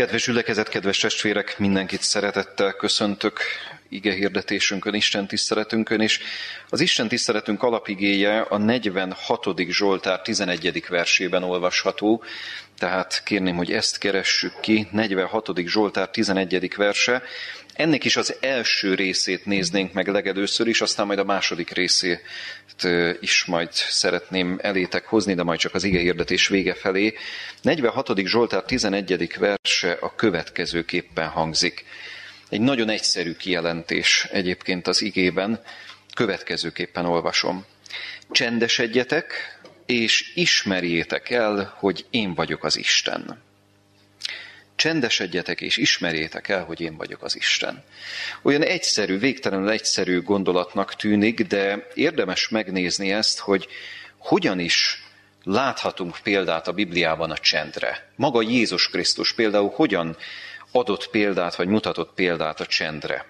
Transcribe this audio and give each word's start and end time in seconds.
Kedves 0.00 0.26
ülekezet, 0.26 0.68
kedves 0.68 0.98
testvérek, 0.98 1.58
mindenkit 1.58 2.02
szeretettel 2.02 2.72
köszöntök 2.72 3.40
ige 3.88 4.12
hirdetésünkön, 4.12 4.94
Isten 4.94 5.26
tiszteletünkön, 5.26 6.00
és 6.00 6.20
az 6.68 6.80
Isten 6.80 7.08
tiszteletünk 7.08 7.62
alapigéje 7.62 8.40
a 8.40 8.58
46. 8.58 9.46
Zsoltár 9.68 10.20
11. 10.20 10.84
versében 10.88 11.42
olvasható, 11.42 12.22
tehát 12.78 13.22
kérném, 13.24 13.56
hogy 13.56 13.72
ezt 13.72 13.98
keressük 13.98 14.60
ki, 14.60 14.88
46. 14.90 15.48
Zsoltár 15.64 16.08
11. 16.08 16.76
verse. 16.76 17.22
Ennek 17.80 18.04
is 18.04 18.16
az 18.16 18.36
első 18.40 18.94
részét 18.94 19.44
néznénk 19.44 19.92
meg 19.92 20.08
legelőször 20.08 20.66
is, 20.66 20.80
aztán 20.80 21.06
majd 21.06 21.18
a 21.18 21.24
második 21.24 21.70
részét 21.70 22.22
is 23.20 23.44
majd 23.44 23.72
szeretném 23.72 24.58
elétek 24.62 25.06
hozni, 25.06 25.34
de 25.34 25.42
majd 25.42 25.58
csak 25.58 25.74
az 25.74 25.84
ige 25.84 25.98
hirdetés 25.98 26.48
vége 26.48 26.74
felé. 26.74 27.14
46. 27.62 28.18
Zsoltár 28.24 28.62
11. 28.62 29.38
verse 29.38 29.96
a 30.00 30.14
következőképpen 30.14 31.28
hangzik. 31.28 31.84
Egy 32.48 32.60
nagyon 32.60 32.88
egyszerű 32.88 33.32
kijelentés 33.32 34.28
egyébként 34.30 34.86
az 34.86 35.02
igében, 35.02 35.62
következőképpen 36.14 37.06
olvasom. 37.06 37.64
Csendesedjetek, 38.30 39.58
és 39.86 40.32
ismerjétek 40.34 41.30
el, 41.30 41.74
hogy 41.78 42.06
én 42.10 42.34
vagyok 42.34 42.64
az 42.64 42.76
Isten. 42.76 43.49
Csendesedjetek 44.80 45.60
és 45.60 45.76
ismerjétek 45.76 46.48
el, 46.48 46.64
hogy 46.64 46.80
én 46.80 46.96
vagyok 46.96 47.22
az 47.22 47.36
Isten. 47.36 47.84
Olyan 48.42 48.62
egyszerű, 48.62 49.18
végtelenül 49.18 49.70
egyszerű 49.70 50.22
gondolatnak 50.22 50.94
tűnik, 50.94 51.42
de 51.42 51.86
érdemes 51.94 52.48
megnézni 52.48 53.12
ezt, 53.12 53.38
hogy 53.38 53.68
hogyan 54.18 54.58
is 54.58 55.02
láthatunk 55.44 56.18
példát 56.22 56.68
a 56.68 56.72
Bibliában 56.72 57.30
a 57.30 57.38
csendre. 57.38 58.12
Maga 58.16 58.42
Jézus 58.42 58.88
Krisztus 58.88 59.34
például 59.34 59.72
hogyan 59.74 60.16
adott 60.72 61.08
példát, 61.10 61.54
vagy 61.54 61.68
mutatott 61.68 62.14
példát 62.14 62.60
a 62.60 62.66
csendre. 62.66 63.26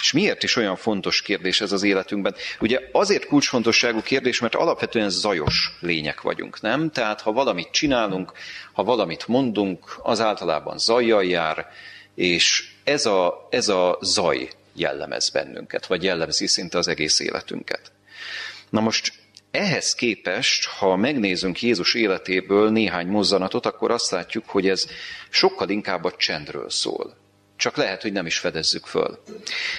És 0.00 0.12
miért 0.12 0.42
is 0.42 0.56
olyan 0.56 0.76
fontos 0.76 1.22
kérdés 1.22 1.60
ez 1.60 1.72
az 1.72 1.82
életünkben? 1.82 2.34
Ugye 2.60 2.80
azért 2.92 3.26
kulcsfontosságú 3.26 4.02
kérdés, 4.02 4.40
mert 4.40 4.54
alapvetően 4.54 5.10
zajos 5.10 5.76
lények 5.80 6.20
vagyunk, 6.20 6.60
nem? 6.60 6.90
Tehát 6.90 7.20
ha 7.20 7.32
valamit 7.32 7.70
csinálunk, 7.70 8.32
ha 8.72 8.84
valamit 8.84 9.28
mondunk, 9.28 9.96
az 10.02 10.20
általában 10.20 10.78
zajjal 10.78 11.24
jár, 11.24 11.66
és 12.14 12.70
ez 12.84 13.06
a, 13.06 13.48
ez 13.50 13.68
a 13.68 13.98
zaj 14.00 14.48
jellemez 14.74 15.30
bennünket, 15.30 15.86
vagy 15.86 16.02
jellemzi 16.02 16.46
szinte 16.46 16.78
az 16.78 16.88
egész 16.88 17.20
életünket. 17.20 17.92
Na 18.70 18.80
most 18.80 19.12
ehhez 19.50 19.94
képest, 19.94 20.66
ha 20.66 20.96
megnézünk 20.96 21.62
Jézus 21.62 21.94
életéből 21.94 22.70
néhány 22.70 23.06
mozzanatot, 23.06 23.66
akkor 23.66 23.90
azt 23.90 24.10
látjuk, 24.10 24.48
hogy 24.48 24.68
ez 24.68 24.86
sokkal 25.30 25.68
inkább 25.68 26.04
a 26.04 26.16
csendről 26.16 26.70
szól. 26.70 27.23
Csak 27.56 27.76
lehet, 27.76 28.02
hogy 28.02 28.12
nem 28.12 28.26
is 28.26 28.38
fedezzük 28.38 28.86
föl. 28.86 29.22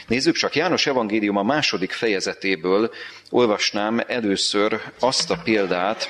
Nézzük 0.07 0.35
csak, 0.35 0.55
János 0.55 0.87
evangélium 0.87 1.37
a 1.37 1.43
második 1.43 1.91
fejezetéből 1.91 2.91
olvasnám 3.29 4.01
először 4.07 4.81
azt 4.99 5.31
a 5.31 5.41
példát, 5.43 6.09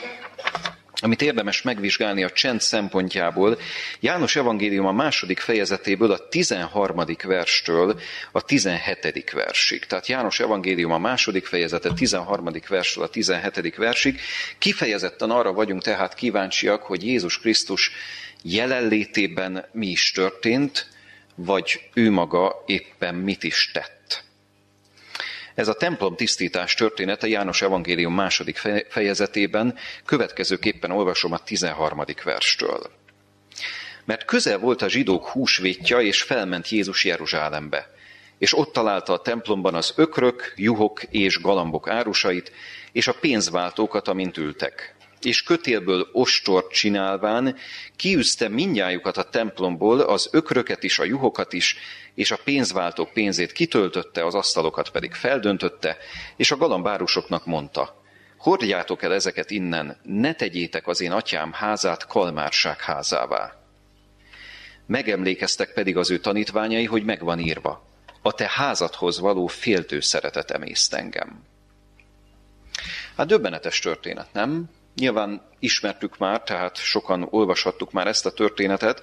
amit 1.02 1.22
érdemes 1.22 1.62
megvizsgálni 1.62 2.24
a 2.24 2.30
csend 2.30 2.62
szempontjából, 2.62 3.60
János 4.00 4.36
evangélium 4.36 4.86
a 4.86 4.92
második 4.92 5.40
fejezetéből 5.40 6.12
a 6.12 6.28
13. 6.28 7.04
verstől 7.24 8.00
a 8.32 8.42
17. 8.42 9.32
versig. 9.32 9.86
Tehát 9.86 10.08
János 10.08 10.40
evangélium 10.40 10.92
a 10.92 10.98
második 10.98 11.46
fejezete 11.46 11.94
13. 11.94 12.50
verstől 12.68 13.04
a 13.04 13.08
17. 13.08 13.76
versig. 13.76 14.20
Kifejezetten 14.58 15.30
arra 15.30 15.54
vagyunk 15.54 15.82
tehát 15.82 16.14
kíváncsiak, 16.14 16.84
hogy 16.84 17.06
Jézus 17.06 17.40
Krisztus 17.40 17.92
jelenlétében 18.42 19.66
mi 19.72 19.88
is 19.88 20.12
történt, 20.12 20.88
vagy 21.36 21.90
ő 21.94 22.12
maga 22.12 22.64
éppen 22.66 23.16
mit 23.16 23.44
is 23.44 23.72
tett. 23.74 24.24
Ez 25.56 25.68
a 25.68 25.74
templom 25.74 26.16
tisztítás 26.16 26.74
története 26.74 27.28
János 27.28 27.62
evangélium 27.62 28.14
második 28.14 28.62
fejezetében 28.90 29.76
következőképpen 30.06 30.92
olvasom 30.92 31.32
a 31.32 31.38
13. 31.38 32.04
verstől. 32.24 32.92
Mert 34.06 34.26
közel 34.26 34.58
volt 34.58 34.82
a 34.82 34.90
zsidók 34.90 35.28
húsvétja, 35.28 36.02
és 36.02 36.22
felment 36.22 36.70
Jézus 36.70 37.06
Jeruzsálembe. 37.06 37.94
És 38.38 38.58
ott 38.58 38.74
találta 38.74 39.14
a 39.14 39.22
templomban 39.22 39.76
az 39.76 39.94
ökrök, 39.96 40.54
juhok 40.56 41.04
és 41.04 41.42
galambok 41.42 41.90
árusait, 41.90 42.52
és 42.92 43.08
a 43.08 43.14
pénzváltókat, 43.14 44.08
amint 44.08 44.38
ültek 44.38 44.95
és 45.22 45.44
kötélből 45.44 46.10
ostort 46.12 46.72
csinálván 46.72 47.56
kiűzte 47.96 48.48
mindjájukat 48.48 49.18
a 49.18 49.30
templomból, 49.30 50.00
az 50.00 50.30
ökröket 50.32 50.84
is, 50.84 51.00
a 51.00 51.04
juhokat 51.04 51.54
is, 51.54 51.78
és 52.14 52.32
a 52.32 52.40
pénzváltók 52.44 53.14
pénzét 53.14 53.52
kitöltötte, 53.52 54.26
az 54.26 54.36
asztalokat 54.36 54.90
pedig 54.90 55.14
feldöntötte, 55.14 55.98
és 56.36 56.52
a 56.52 56.58
galambárusoknak 56.58 57.46
mondta, 57.46 58.02
hordjátok 58.38 59.04
el 59.04 59.14
ezeket 59.14 59.52
innen, 59.52 59.98
ne 60.04 60.34
tegyétek 60.34 60.88
az 60.88 61.02
én 61.02 61.12
atyám 61.12 61.54
házát 61.54 62.08
kalmárság 62.08 62.82
házává. 62.82 63.60
Megemlékeztek 64.86 65.74
pedig 65.74 65.98
az 65.98 66.12
ő 66.12 66.20
tanítványai, 66.20 66.86
hogy 66.86 67.04
megvan 67.04 67.40
írva, 67.40 67.86
a 68.22 68.32
te 68.32 68.50
házadhoz 68.54 69.20
való 69.20 69.48
féltő 69.48 70.00
szeretet 70.00 70.52
emészt 70.52 70.94
engem. 70.94 71.44
Hát 73.18 73.28
döbbenetes 73.28 73.80
történet, 73.80 74.34
nem? 74.34 74.70
Nyilván 74.96 75.42
ismertük 75.60 76.18
már, 76.18 76.44
tehát 76.44 76.78
sokan 76.78 77.28
olvashattuk 77.30 77.92
már 77.92 78.08
ezt 78.08 78.26
a 78.26 78.32
történetet. 78.32 79.02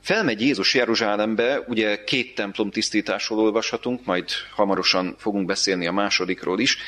Felmegy 0.00 0.40
Jézus 0.40 0.74
Jeruzsálembe, 0.74 1.60
ugye 1.66 2.04
két 2.04 2.34
templom 2.34 2.70
tisztításról 2.70 3.38
olvashatunk, 3.38 4.04
majd 4.04 4.30
hamarosan 4.54 5.14
fogunk 5.18 5.46
beszélni 5.46 5.86
a 5.86 5.92
másodikról 5.92 6.60
is, 6.60 6.78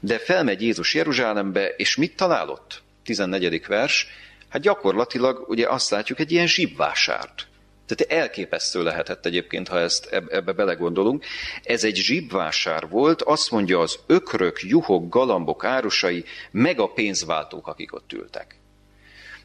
de 0.00 0.18
felmegy 0.18 0.62
Jézus 0.62 0.94
Jeruzsálembe, 0.94 1.68
és 1.68 1.96
mit 1.96 2.16
találott? 2.16 2.82
14. 3.04 3.66
vers. 3.66 4.06
Hát 4.48 4.62
gyakorlatilag 4.62 5.48
ugye 5.48 5.68
azt 5.68 5.90
látjuk, 5.90 6.18
egy 6.18 6.32
ilyen 6.32 6.46
zsibvásárt. 6.46 7.46
Tehát 7.94 8.22
elképesztő 8.22 8.82
lehetett 8.82 9.26
egyébként, 9.26 9.68
ha 9.68 9.78
ezt 9.78 10.06
ebbe 10.06 10.52
belegondolunk. 10.52 11.24
Ez 11.62 11.84
egy 11.84 11.96
zsibvásár 11.96 12.88
volt, 12.88 13.22
azt 13.22 13.50
mondja 13.50 13.78
az 13.78 13.98
ökrök, 14.06 14.62
juhok, 14.62 15.08
galambok 15.08 15.64
árusai, 15.64 16.24
meg 16.50 16.80
a 16.80 16.86
pénzváltók, 16.86 17.66
akik 17.66 17.94
ott 17.94 18.12
ültek. 18.12 18.58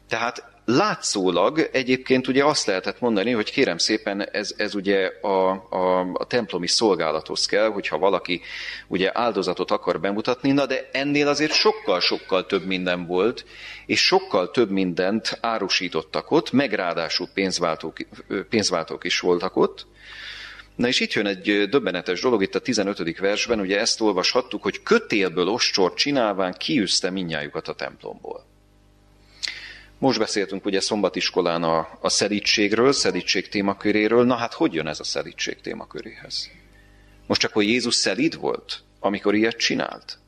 Tehát 0.08 0.55
látszólag 0.66 1.68
egyébként 1.72 2.28
ugye 2.28 2.44
azt 2.44 2.66
lehetett 2.66 3.00
mondani, 3.00 3.30
hogy 3.30 3.50
kérem 3.50 3.78
szépen 3.78 4.28
ez, 4.30 4.54
ez 4.56 4.74
ugye 4.74 5.06
a, 5.22 5.50
a, 5.70 6.00
a 6.12 6.24
templomi 6.26 6.66
szolgálathoz 6.66 7.46
kell, 7.46 7.68
hogyha 7.68 7.98
valaki 7.98 8.40
ugye 8.86 9.10
áldozatot 9.12 9.70
akar 9.70 10.00
bemutatni, 10.00 10.52
na 10.52 10.66
de 10.66 10.88
ennél 10.92 11.28
azért 11.28 11.52
sokkal-sokkal 11.52 12.46
több 12.46 12.66
minden 12.66 13.06
volt, 13.06 13.44
és 13.86 14.00
sokkal 14.00 14.50
több 14.50 14.70
mindent 14.70 15.38
árusítottak 15.40 16.30
ott, 16.30 16.52
meg 16.52 16.72
ráadásul 16.72 17.28
pénzváltók, 17.34 17.96
pénzváltók 18.48 19.04
is 19.04 19.20
voltak 19.20 19.56
ott. 19.56 19.86
Na 20.76 20.86
és 20.88 21.00
itt 21.00 21.12
jön 21.12 21.26
egy 21.26 21.68
döbbenetes 21.68 22.20
dolog, 22.20 22.42
itt 22.42 22.54
a 22.54 22.60
15. 22.60 23.18
versben, 23.18 23.60
ugye 23.60 23.80
ezt 23.80 24.00
olvashattuk, 24.00 24.62
hogy 24.62 24.82
kötélből 24.82 25.48
ostort 25.48 25.96
csinálván 25.96 26.52
kiűzte 26.52 27.10
minnyájukat 27.10 27.68
a 27.68 27.74
templomból. 27.74 28.55
Most 29.98 30.18
beszéltünk 30.18 30.64
ugye 30.64 30.80
szombatiskolán 30.80 31.62
a, 31.62 31.98
a 32.00 32.08
szelítségről, 32.08 32.92
szelítség 32.92 33.48
témaköréről. 33.48 34.24
Na 34.24 34.34
hát 34.34 34.52
hogy 34.52 34.74
jön 34.74 34.86
ez 34.86 35.00
a 35.00 35.04
szelítség 35.04 35.60
témaköréhez? 35.60 36.50
Most 37.26 37.40
csak, 37.40 37.52
hogy 37.52 37.68
Jézus 37.68 37.94
szelíd 37.94 38.38
volt, 38.38 38.82
amikor 39.00 39.34
ilyet 39.34 39.56
csinált? 39.56 40.18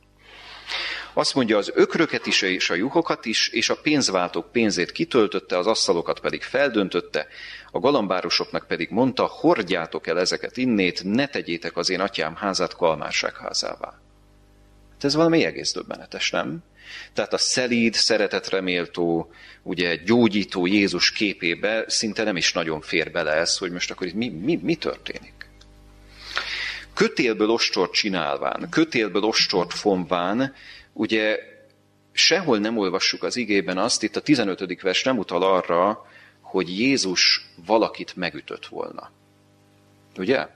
Azt 1.13 1.35
mondja, 1.35 1.57
az 1.57 1.71
ökröket 1.75 2.25
is 2.25 2.41
és 2.41 2.69
a 2.69 2.75
juhokat 2.75 3.25
is, 3.25 3.47
és 3.47 3.69
a 3.69 3.75
pénzváltók 3.75 4.51
pénzét 4.51 4.91
kitöltötte, 4.91 5.57
az 5.57 5.67
asztalokat 5.67 6.19
pedig 6.19 6.41
feldöntötte, 6.41 7.27
a 7.71 7.79
galambárosoknak 7.79 8.67
pedig 8.67 8.89
mondta, 8.89 9.25
hordjátok 9.25 10.07
el 10.07 10.19
ezeket 10.19 10.57
innét, 10.57 11.03
ne 11.03 11.27
tegyétek 11.27 11.77
az 11.77 11.89
én 11.89 11.99
atyám 11.99 12.35
házát 12.35 12.75
kalmárság 12.75 13.35
házává. 13.37 13.99
Hát 14.91 15.03
ez 15.03 15.15
valami 15.15 15.43
egész 15.43 15.73
döbbenetes, 15.73 16.31
nem? 16.31 16.63
Tehát 17.13 17.33
a 17.33 17.37
szelíd, 17.37 17.93
szeretetreméltó, 17.93 19.31
ugye 19.63 19.95
gyógyító 19.95 20.65
Jézus 20.65 21.11
képébe 21.11 21.83
szinte 21.87 22.23
nem 22.23 22.35
is 22.35 22.53
nagyon 22.53 22.81
fér 22.81 23.11
bele 23.11 23.31
ez, 23.31 23.57
hogy 23.57 23.71
most 23.71 23.91
akkor 23.91 24.07
itt 24.07 24.13
mi, 24.13 24.29
mi, 24.29 24.59
mi 24.61 24.75
történik. 24.75 25.33
Kötélből 26.93 27.49
ostort 27.49 27.93
csinálván, 27.93 28.67
kötélből 28.69 29.23
ostort 29.23 29.73
fonván, 29.73 30.53
ugye 30.93 31.39
sehol 32.11 32.57
nem 32.57 32.77
olvassuk 32.77 33.23
az 33.23 33.35
igében 33.35 33.77
azt, 33.77 34.03
itt 34.03 34.15
a 34.15 34.21
15. 34.21 34.81
vers 34.81 35.03
nem 35.03 35.17
utal 35.17 35.43
arra, 35.43 36.05
hogy 36.41 36.79
Jézus 36.79 37.45
valakit 37.65 38.15
megütött 38.15 38.65
volna. 38.65 39.11
Ugye? 40.17 40.47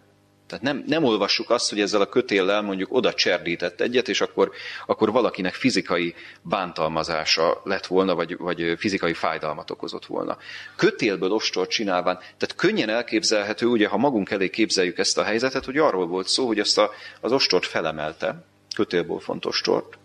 Tehát 0.53 0.73
nem, 0.75 0.83
nem 0.87 1.03
olvassuk 1.03 1.49
azt, 1.49 1.69
hogy 1.69 1.79
ezzel 1.79 2.01
a 2.01 2.09
kötéllel 2.09 2.61
mondjuk 2.61 2.93
oda 2.93 3.13
cserdített 3.13 3.81
egyet, 3.81 4.07
és 4.07 4.21
akkor, 4.21 4.51
akkor 4.85 5.11
valakinek 5.11 5.53
fizikai 5.53 6.13
bántalmazása 6.41 7.61
lett 7.63 7.85
volna, 7.85 8.15
vagy, 8.15 8.37
vagy 8.37 8.73
fizikai 8.77 9.13
fájdalmat 9.13 9.69
okozott 9.69 10.05
volna. 10.05 10.37
Kötélből 10.75 11.31
ostort 11.31 11.69
csinálván, 11.69 12.17
tehát 12.17 12.55
könnyen 12.55 12.89
elképzelhető, 12.89 13.65
ugye, 13.65 13.87
ha 13.87 13.97
magunk 13.97 14.31
elé 14.31 14.49
képzeljük 14.49 14.97
ezt 14.97 15.17
a 15.17 15.23
helyzetet, 15.23 15.65
hogy 15.65 15.77
arról 15.77 16.07
volt 16.07 16.27
szó, 16.27 16.47
hogy 16.47 16.59
azt 16.59 16.77
a, 16.77 16.91
az 17.21 17.31
ostort 17.31 17.65
felemelte, 17.65 18.45
kötélből 18.75 19.19
fontos 19.19 19.61
tort, 19.61 19.97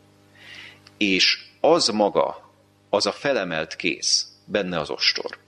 és 0.96 1.44
az 1.60 1.88
maga, 1.88 2.52
az 2.90 3.06
a 3.06 3.12
felemelt 3.12 3.76
kész, 3.76 4.26
benne 4.44 4.78
az 4.78 4.90
ostor, 4.90 5.38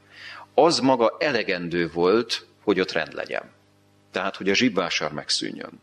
az 0.55 0.79
maga 0.79 1.17
elegendő 1.19 1.91
volt, 1.93 2.47
hogy 2.63 2.81
ott 2.81 2.93
rend 2.93 3.13
legyen. 3.15 3.59
Tehát, 4.13 4.37
hogy 4.37 4.51
a 4.51 4.55
zsibvásár 4.55 5.13
megszűnjön. 5.13 5.81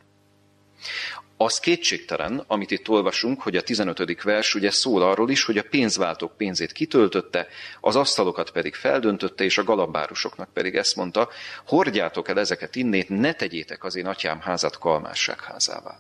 Az 1.40 1.60
kétségtelen, 1.60 2.44
amit 2.48 2.72
itt 2.72 2.90
olvasunk, 2.90 3.42
hogy 3.42 3.56
a 3.56 3.62
15. 3.62 4.24
vers 4.24 4.56
ugye 4.56 4.72
szól 4.72 5.02
arról 5.02 5.30
is, 5.30 5.44
hogy 5.44 5.58
a 5.58 5.64
pénzváltók 5.70 6.38
pénzét 6.38 6.72
kitöltötte, 6.72 7.48
az 7.82 7.96
asztalokat 7.96 8.52
pedig 8.52 8.76
feldöntötte, 8.76 9.44
és 9.44 9.58
a 9.58 9.64
galambárusoknak 9.64 10.54
pedig 10.54 10.76
ezt 10.76 10.96
mondta, 10.96 11.30
hordjátok 11.66 12.30
el 12.30 12.40
ezeket 12.40 12.76
innét, 12.76 13.10
ne 13.10 13.34
tegyétek 13.34 13.84
az 13.84 13.96
én 13.96 14.06
atyám 14.06 14.40
házat 14.40 14.78
kalmásság 14.78 15.42
házává. 15.42 16.00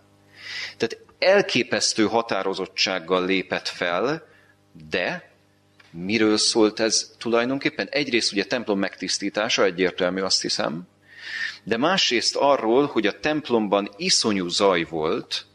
Tehát 0.78 0.98
elképesztő 1.20 2.06
határozottsággal 2.06 3.26
lépett 3.26 3.68
fel, 3.68 4.28
de 4.90 5.32
miről 5.92 6.38
szólt 6.38 6.80
ez 6.80 7.12
tulajdonképpen? 7.18 7.88
Egyrészt 7.90 8.32
ugye 8.32 8.46
templom 8.46 8.80
megtisztítása, 8.80 9.64
egyértelmű 9.64 10.22
azt 10.22 10.42
hiszem, 10.42 10.88
de 11.64 11.78
másrészt 11.78 12.36
arról, 12.36 12.86
hogy 12.86 13.08
a 13.08 13.20
templomban 13.20 13.90
iszonyú 13.98 14.48
zaj 14.48 14.84
volt, 14.84 15.46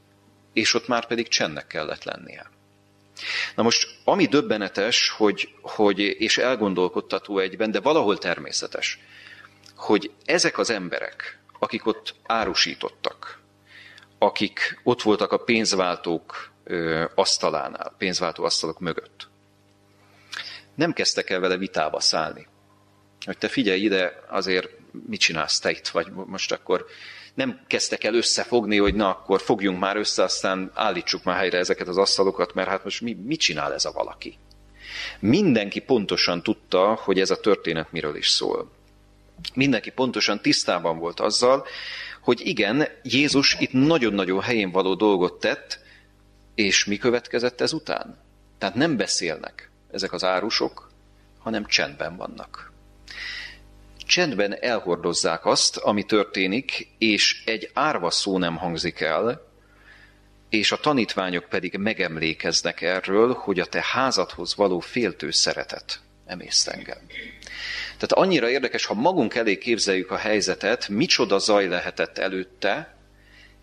és 0.53 0.75
ott 0.75 0.89
már 0.89 1.07
pedig 1.07 1.29
csendnek 1.29 1.67
kellett 1.67 2.05
lennie. 2.05 2.51
Na 3.55 3.63
most, 3.63 3.89
ami 4.05 4.27
döbbenetes, 4.27 5.09
hogy, 5.09 5.55
hogy, 5.61 5.99
és 5.99 6.39
elgondolkodtató 6.39 7.39
egyben, 7.39 7.71
de 7.71 7.81
valahol 7.81 8.19
természetes, 8.19 8.99
hogy 9.77 10.11
ezek 10.25 10.59
az 10.59 10.71
emberek, 10.71 11.39
akik 11.59 11.87
ott 11.87 12.15
árusítottak, 12.23 13.41
akik 14.19 14.81
ott 14.83 15.03
voltak 15.03 15.33
a 15.33 15.37
pénzváltók 15.37 16.51
asztalánál, 17.15 17.95
pénzváltó 17.99 18.45
asztalok 18.45 18.79
mögött, 18.79 19.29
nem 20.75 20.93
kezdtek 20.93 21.31
el 21.31 21.41
vele 21.41 21.57
vitába 21.57 22.01
szállni. 22.01 22.47
Hogy 23.25 23.39
te 23.39 23.49
figyelj 23.49 23.81
ide, 23.81 24.23
azért 24.29 24.71
mit 25.07 25.21
csinálsz 25.21 25.59
te 25.59 25.71
itt, 25.71 25.89
vagy 25.89 26.07
most 26.27 26.53
akkor 26.53 26.87
nem 27.35 27.61
kezdtek 27.67 28.05
el 28.05 28.15
összefogni, 28.15 28.77
hogy 28.79 28.95
na 28.95 29.09
akkor 29.09 29.41
fogjunk 29.41 29.79
már 29.79 29.97
össze, 29.97 30.23
aztán 30.23 30.71
állítsuk 30.75 31.25
már 31.25 31.37
helyre 31.37 31.59
ezeket 31.59 31.89
az 31.89 31.97
asztalokat, 31.97 32.55
mert 32.55 32.69
hát 32.69 32.85
most 32.85 33.01
mi, 33.01 33.13
mit 33.13 33.41
csinál 33.41 33.73
ez 33.73 33.85
a 33.85 33.93
valaki? 33.93 34.39
Mindenki 35.19 35.81
pontosan 35.81 36.43
tudta, 36.43 36.95
hogy 36.95 37.21
ez 37.21 37.31
a 37.31 37.41
történet 37.41 37.93
miről 37.93 38.17
is 38.17 38.29
szól. 38.29 38.71
Mindenki 39.55 39.91
pontosan 39.91 40.41
tisztában 40.41 40.99
volt 40.99 41.21
azzal, 41.21 41.67
hogy 42.21 42.41
igen, 42.47 42.89
Jézus 43.03 43.57
itt 43.59 43.73
nagyon-nagyon 43.73 44.41
helyén 44.41 44.71
való 44.71 44.95
dolgot 44.95 45.41
tett, 45.41 45.81
és 46.55 46.85
mi 46.85 46.97
következett 46.97 47.61
ezután? 47.61 48.19
Tehát 48.59 48.75
nem 48.75 48.97
beszélnek 48.97 49.71
ezek 49.93 50.13
az 50.13 50.25
árusok, 50.25 50.91
hanem 51.39 51.67
csendben 51.67 52.17
vannak 52.17 52.73
csendben 54.13 54.57
elhordozzák 54.61 55.47
azt, 55.47 55.77
ami 55.77 56.03
történik, 56.03 56.89
és 56.99 57.43
egy 57.47 57.71
árva 57.73 58.11
szó 58.11 58.39
nem 58.39 58.57
hangzik 58.57 59.01
el, 59.01 59.51
és 60.49 60.73
a 60.73 60.77
tanítványok 60.77 61.45
pedig 61.45 61.77
megemlékeznek 61.77 62.81
erről, 62.81 63.33
hogy 63.35 63.61
a 63.61 63.67
te 63.67 63.85
házadhoz 63.93 64.57
való 64.57 64.81
féltő 64.81 65.31
szeretet 65.31 66.01
emészt 66.27 66.69
engem. 66.69 66.99
Tehát 67.85 68.13
annyira 68.13 68.51
érdekes, 68.51 68.85
ha 68.85 68.95
magunk 68.95 69.35
elé 69.35 69.59
képzeljük 69.59 70.11
a 70.11 70.17
helyzetet, 70.17 70.89
micsoda 70.89 71.39
zaj 71.39 71.69
lehetett 71.69 72.19
előtte, 72.19 72.97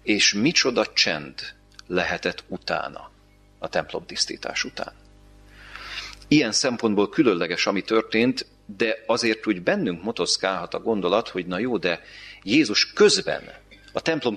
és 0.04 0.34
micsoda 0.34 0.86
csend 0.94 1.42
lehetett 1.88 2.44
utána, 2.48 3.12
a 3.60 3.68
templom 3.69 4.06
tisztítás 4.06 4.63
után. 4.63 4.94
Ilyen 6.28 6.52
szempontból 6.52 7.10
különleges, 7.10 7.66
ami 7.66 7.81
történt, 7.81 8.45
de 8.77 9.04
azért 9.06 9.48
úgy 9.48 9.62
bennünk 9.62 10.04
motoszkálhat 10.04 10.74
a 10.74 10.80
gondolat, 10.80 11.27
hogy 11.27 11.45
na 11.45 11.60
jó, 11.60 11.77
de 11.77 12.01
Jézus 12.44 12.94
közben, 12.94 13.44
a 13.94 14.01
templom 14.01 14.36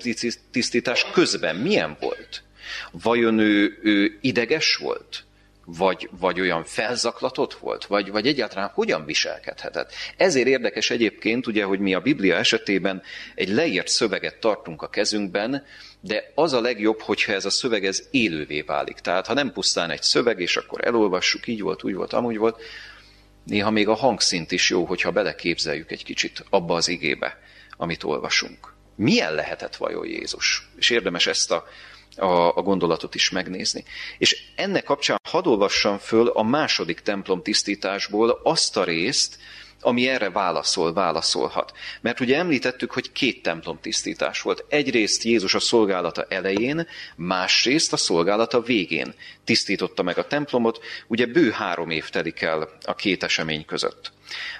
tisztítás 0.51 1.05
közben 1.11 1.55
milyen 1.55 1.97
volt? 1.99 2.43
Vajon 2.91 3.39
ő, 3.39 3.79
ő 3.83 4.17
ideges 4.21 4.75
volt? 4.75 5.23
Vagy, 5.65 6.09
vagy 6.19 6.39
olyan 6.39 6.63
felzaklatott 6.63 7.53
volt? 7.53 7.85
Vagy, 7.85 8.11
vagy 8.11 8.27
egyáltalán 8.27 8.71
hogyan 8.73 9.05
viselkedhetett? 9.05 9.93
Ezért 10.17 10.47
érdekes 10.47 10.89
egyébként, 10.89 11.47
ugye, 11.47 11.63
hogy 11.63 11.79
mi 11.79 11.93
a 11.93 11.99
Biblia 11.99 12.35
esetében 12.35 13.01
egy 13.35 13.49
leírt 13.49 13.87
szöveget 13.87 14.39
tartunk 14.39 14.81
a 14.81 14.89
kezünkben, 14.89 15.65
de 15.99 16.31
az 16.35 16.53
a 16.53 16.61
legjobb, 16.61 16.99
hogyha 16.99 17.33
ez 17.33 17.45
a 17.45 17.49
szöveg 17.49 17.85
ez 17.85 18.03
élővé 18.11 18.61
válik. 18.61 18.95
Tehát 18.95 19.27
ha 19.27 19.33
nem 19.33 19.51
pusztán 19.51 19.89
egy 19.89 20.03
szöveg, 20.03 20.39
és 20.39 20.57
akkor 20.57 20.85
elolvassuk, 20.85 21.47
így 21.47 21.61
volt, 21.61 21.83
úgy 21.83 21.93
volt, 21.93 22.13
amúgy 22.13 22.37
volt, 22.37 22.61
Néha 23.43 23.69
még 23.69 23.87
a 23.87 23.93
hangszint 23.93 24.51
is 24.51 24.69
jó, 24.69 24.85
hogyha 24.85 25.11
beleképzeljük 25.11 25.91
egy 25.91 26.03
kicsit 26.03 26.45
abba 26.49 26.75
az 26.75 26.87
igébe, 26.87 27.39
amit 27.77 28.03
olvasunk. 28.03 28.73
Milyen 28.95 29.33
lehetett 29.33 29.75
vajon 29.75 30.05
Jézus? 30.05 30.69
És 30.77 30.89
érdemes 30.89 31.27
ezt 31.27 31.51
a, 31.51 31.65
a, 32.15 32.57
a 32.57 32.61
gondolatot 32.61 33.15
is 33.15 33.29
megnézni. 33.29 33.83
És 34.17 34.43
ennek 34.55 34.83
kapcsán 34.83 35.17
hadd 35.29 35.47
olvassam 35.47 35.97
föl 35.97 36.27
a 36.27 36.43
második 36.43 36.99
templom 36.99 37.41
tisztításból 37.41 38.39
azt 38.43 38.77
a 38.77 38.83
részt, 38.83 39.37
ami 39.83 40.07
erre 40.07 40.29
válaszol, 40.29 40.93
válaszolhat. 40.93 41.73
Mert 42.01 42.19
ugye 42.19 42.37
említettük, 42.37 42.91
hogy 42.91 43.11
két 43.11 43.41
templom 43.41 43.79
tisztítás 43.81 44.41
volt. 44.41 44.65
Egyrészt 44.69 45.23
Jézus 45.23 45.53
a 45.53 45.59
szolgálata 45.59 46.25
elején, 46.29 46.87
másrészt 47.15 47.93
a 47.93 47.97
szolgálata 47.97 48.61
végén 48.61 49.13
tisztította 49.43 50.03
meg 50.03 50.17
a 50.17 50.27
templomot, 50.27 50.79
ugye 51.07 51.25
bő 51.25 51.51
három 51.51 51.89
év 51.89 52.09
telik 52.09 52.41
el 52.41 52.69
a 52.81 52.95
két 52.95 53.23
esemény 53.23 53.65
között. 53.65 54.11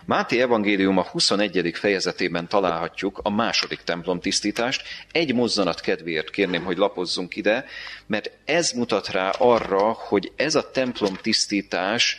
Máté 0.06 0.42
evangélium 0.42 0.98
a 0.98 1.04
21. 1.04 1.72
fejezetében 1.74 2.48
találhatjuk 2.48 3.20
a 3.24 3.30
második 3.30 3.80
templom 3.80 4.20
tisztítást. 4.20 4.82
Egy 5.12 5.34
mozzanat 5.34 5.80
kedvéért 5.80 6.30
kérném, 6.30 6.64
hogy 6.64 6.78
lapozzunk 6.78 7.36
ide, 7.36 7.66
mert 8.06 8.32
ez 8.46 8.72
mutat 8.72 9.10
rá 9.10 9.30
arra, 9.30 9.92
hogy 9.92 10.32
ez 10.36 10.56
a 10.56 10.72
templom 10.72 11.16
tisztítás 11.22 12.18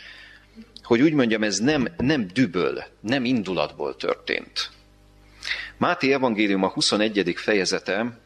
hogy 0.85 1.01
úgy 1.01 1.13
mondjam, 1.13 1.43
ez 1.43 1.59
nem, 1.59 1.87
nem 1.97 2.27
düböl, 2.33 2.83
nem 2.99 3.25
indulatból 3.25 3.95
történt. 3.95 4.69
Máté 5.77 6.13
evangélium 6.13 6.63
a 6.63 6.67
21. 6.67 7.33
fejezete, 7.35 8.19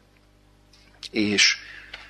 és 1.10 1.56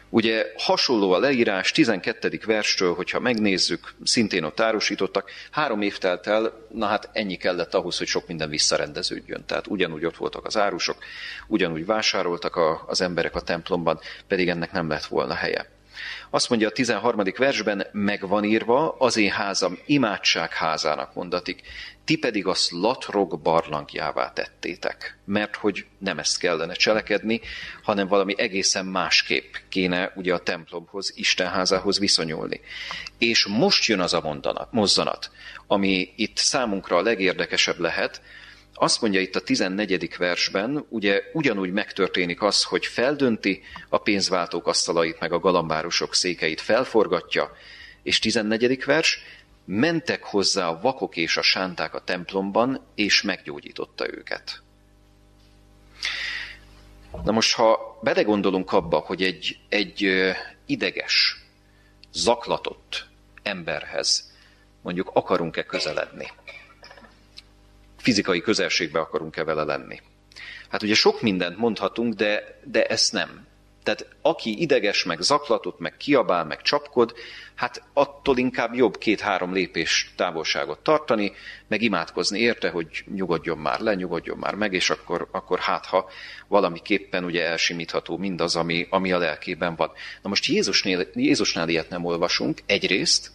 ugye 0.09 0.47
hasonló 0.57 1.13
a 1.13 1.19
leírás, 1.19 1.73
12. 1.73 2.41
verstől, 2.47 2.95
hogyha 2.95 3.21
megnézzük, 3.21 3.95
szintén 4.05 4.45
ott 4.45 4.61
árusítottak, 4.61 5.31
három 5.51 5.83
év 5.83 5.99
telt 5.99 6.27
el, 6.27 6.67
na 6.71 6.87
hát 6.87 7.11
ennyi 7.13 7.37
kellett 7.37 7.75
ahhoz, 7.75 7.99
hogy 7.99 8.07
sok 8.07 8.27
minden 8.27 8.49
visszarendeződjön. 8.49 9.45
Tehát 9.47 9.67
ugyanúgy 9.67 10.05
ott 10.05 10.17
voltak 10.17 10.47
az 10.47 10.57
árusok, 10.57 10.97
ugyanúgy 11.47 11.87
vásároltak 11.87 12.57
a, 12.57 12.85
az 12.87 13.01
emberek 13.01 13.35
a 13.35 13.41
templomban, 13.41 14.01
pedig 14.27 14.49
ennek 14.49 14.73
nem 14.73 14.89
lett 14.89 15.05
volna 15.05 15.35
helye. 15.35 15.80
Azt 16.31 16.49
mondja 16.49 16.69
a 16.69 16.71
13. 16.71 17.23
versben, 17.37 17.87
megvan 17.93 18.45
írva, 18.45 18.97
az 18.99 19.17
én 19.17 19.31
házam 19.31 19.79
imádság 19.87 20.53
házának 20.53 21.15
mondatik, 21.15 21.63
ti 22.05 22.17
pedig 22.17 22.47
azt 22.47 22.71
latrog 22.71 23.41
barlangjává 23.41 24.33
tettétek, 24.33 25.19
mert 25.25 25.57
hogy 25.57 25.87
nem 25.99 26.19
ezt 26.19 26.39
kellene 26.39 26.73
cselekedni, 26.73 27.41
hanem 27.83 28.07
valami 28.07 28.35
egészen 28.37 28.87
másképp 28.87 29.55
kéne 29.69 30.13
ugye 30.15 30.35
a 30.35 30.39
templomhoz, 30.39 31.13
Istenházához 31.17 31.99
viszonyulni. 31.99 32.61
És 33.19 33.47
most 33.47 33.85
jön 33.85 34.01
az 34.01 34.15
a 34.15 34.21
mondanat, 34.21 34.73
mozzanat, 34.73 35.31
ami 35.67 36.13
itt 36.17 36.37
számunkra 36.37 36.97
a 36.97 37.03
legérdekesebb 37.03 37.79
lehet, 37.79 38.23
azt 38.75 39.01
mondja 39.01 39.21
itt 39.21 39.37
a 39.37 39.41
14. 39.41 40.17
versben, 40.17 40.85
ugye 40.89 41.23
ugyanúgy 41.33 41.73
megtörténik 41.73 42.43
az, 42.43 42.63
hogy 42.63 42.87
feldönti 42.87 43.63
a 43.89 43.99
pénzváltók 43.99 44.67
asztalait, 44.67 45.21
meg 45.21 45.33
a 45.33 45.39
galambárusok 45.39 46.15
székeit 46.15 46.61
felforgatja, 46.61 47.57
és 48.03 48.19
14. 48.19 48.85
vers, 48.85 49.19
mentek 49.65 50.23
hozzá 50.25 50.69
a 50.69 50.81
vakok 50.81 51.17
és 51.17 51.37
a 51.37 51.43
sánták 51.43 51.95
a 51.95 52.01
templomban, 52.05 52.87
és 52.95 53.23
meggyógyította 53.23 54.11
őket. 54.11 54.63
Na 57.25 57.33
most, 57.33 57.55
ha 57.55 57.99
belegondolunk 58.03 58.73
abba, 58.73 58.99
hogy 58.99 59.23
egy, 59.23 59.59
egy 59.69 60.11
ideges, 60.67 61.45
zaklatott 62.13 63.07
emberhez 63.43 64.31
mondjuk 64.83 65.11
akarunk-e 65.13 65.65
közeledni, 65.65 66.31
fizikai 68.01 68.41
közelségbe 68.41 68.99
akarunk-e 68.99 69.45
vele 69.45 69.65
lenni. 69.65 70.01
Hát 70.69 70.83
ugye 70.83 70.95
sok 70.95 71.23
mindent 71.23 71.57
mondhatunk, 71.57 72.15
de, 72.15 72.61
de 72.65 72.85
ezt 72.85 73.13
nem. 73.13 73.49
Tehát 73.83 74.07
aki 74.23 74.61
ideges, 74.61 75.05
meg 75.05 75.21
zaklatott, 75.21 75.79
meg 75.79 75.97
kiabál, 75.97 76.45
meg 76.45 76.63
csapkod, 76.63 77.15
hát 77.55 77.83
attól 77.93 78.39
inkább 78.39 78.75
jobb 78.75 78.99
két-három 78.99 79.53
lépés 79.53 80.13
távolságot 80.17 80.79
tartani, 80.79 81.33
meg 81.69 81.83
imádkozni 81.83 82.39
érte, 82.39 82.71
hogy 82.71 83.05
nyugodjon 83.15 83.59
már 83.59 83.81
le, 83.81 83.95
nyugodjon 83.95 84.39
már 84.39 84.55
meg, 84.55 84.73
és 84.73 84.91
akkor, 84.91 85.29
akkor 85.31 85.59
hát 85.59 85.87
ha 85.87 86.11
valamiképpen 86.49 87.25
ugye 87.25 87.47
elsimítható 87.47 88.17
mindaz, 88.17 88.57
ami, 88.57 88.87
ami 88.91 89.13
a 89.13 89.19
lelkében 89.19 89.75
van. 89.75 89.91
Na 90.23 90.29
most 90.29 90.47
Jézusnél, 90.47 91.07
Jézusnál 91.15 91.69
ilyet 91.69 91.89
nem 91.89 92.05
olvasunk, 92.05 92.61
egyrészt, 92.67 93.31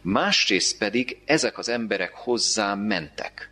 másrészt 0.00 0.78
pedig 0.78 1.22
ezek 1.24 1.58
az 1.58 1.68
emberek 1.68 2.12
hozzá 2.14 2.74
mentek. 2.74 3.51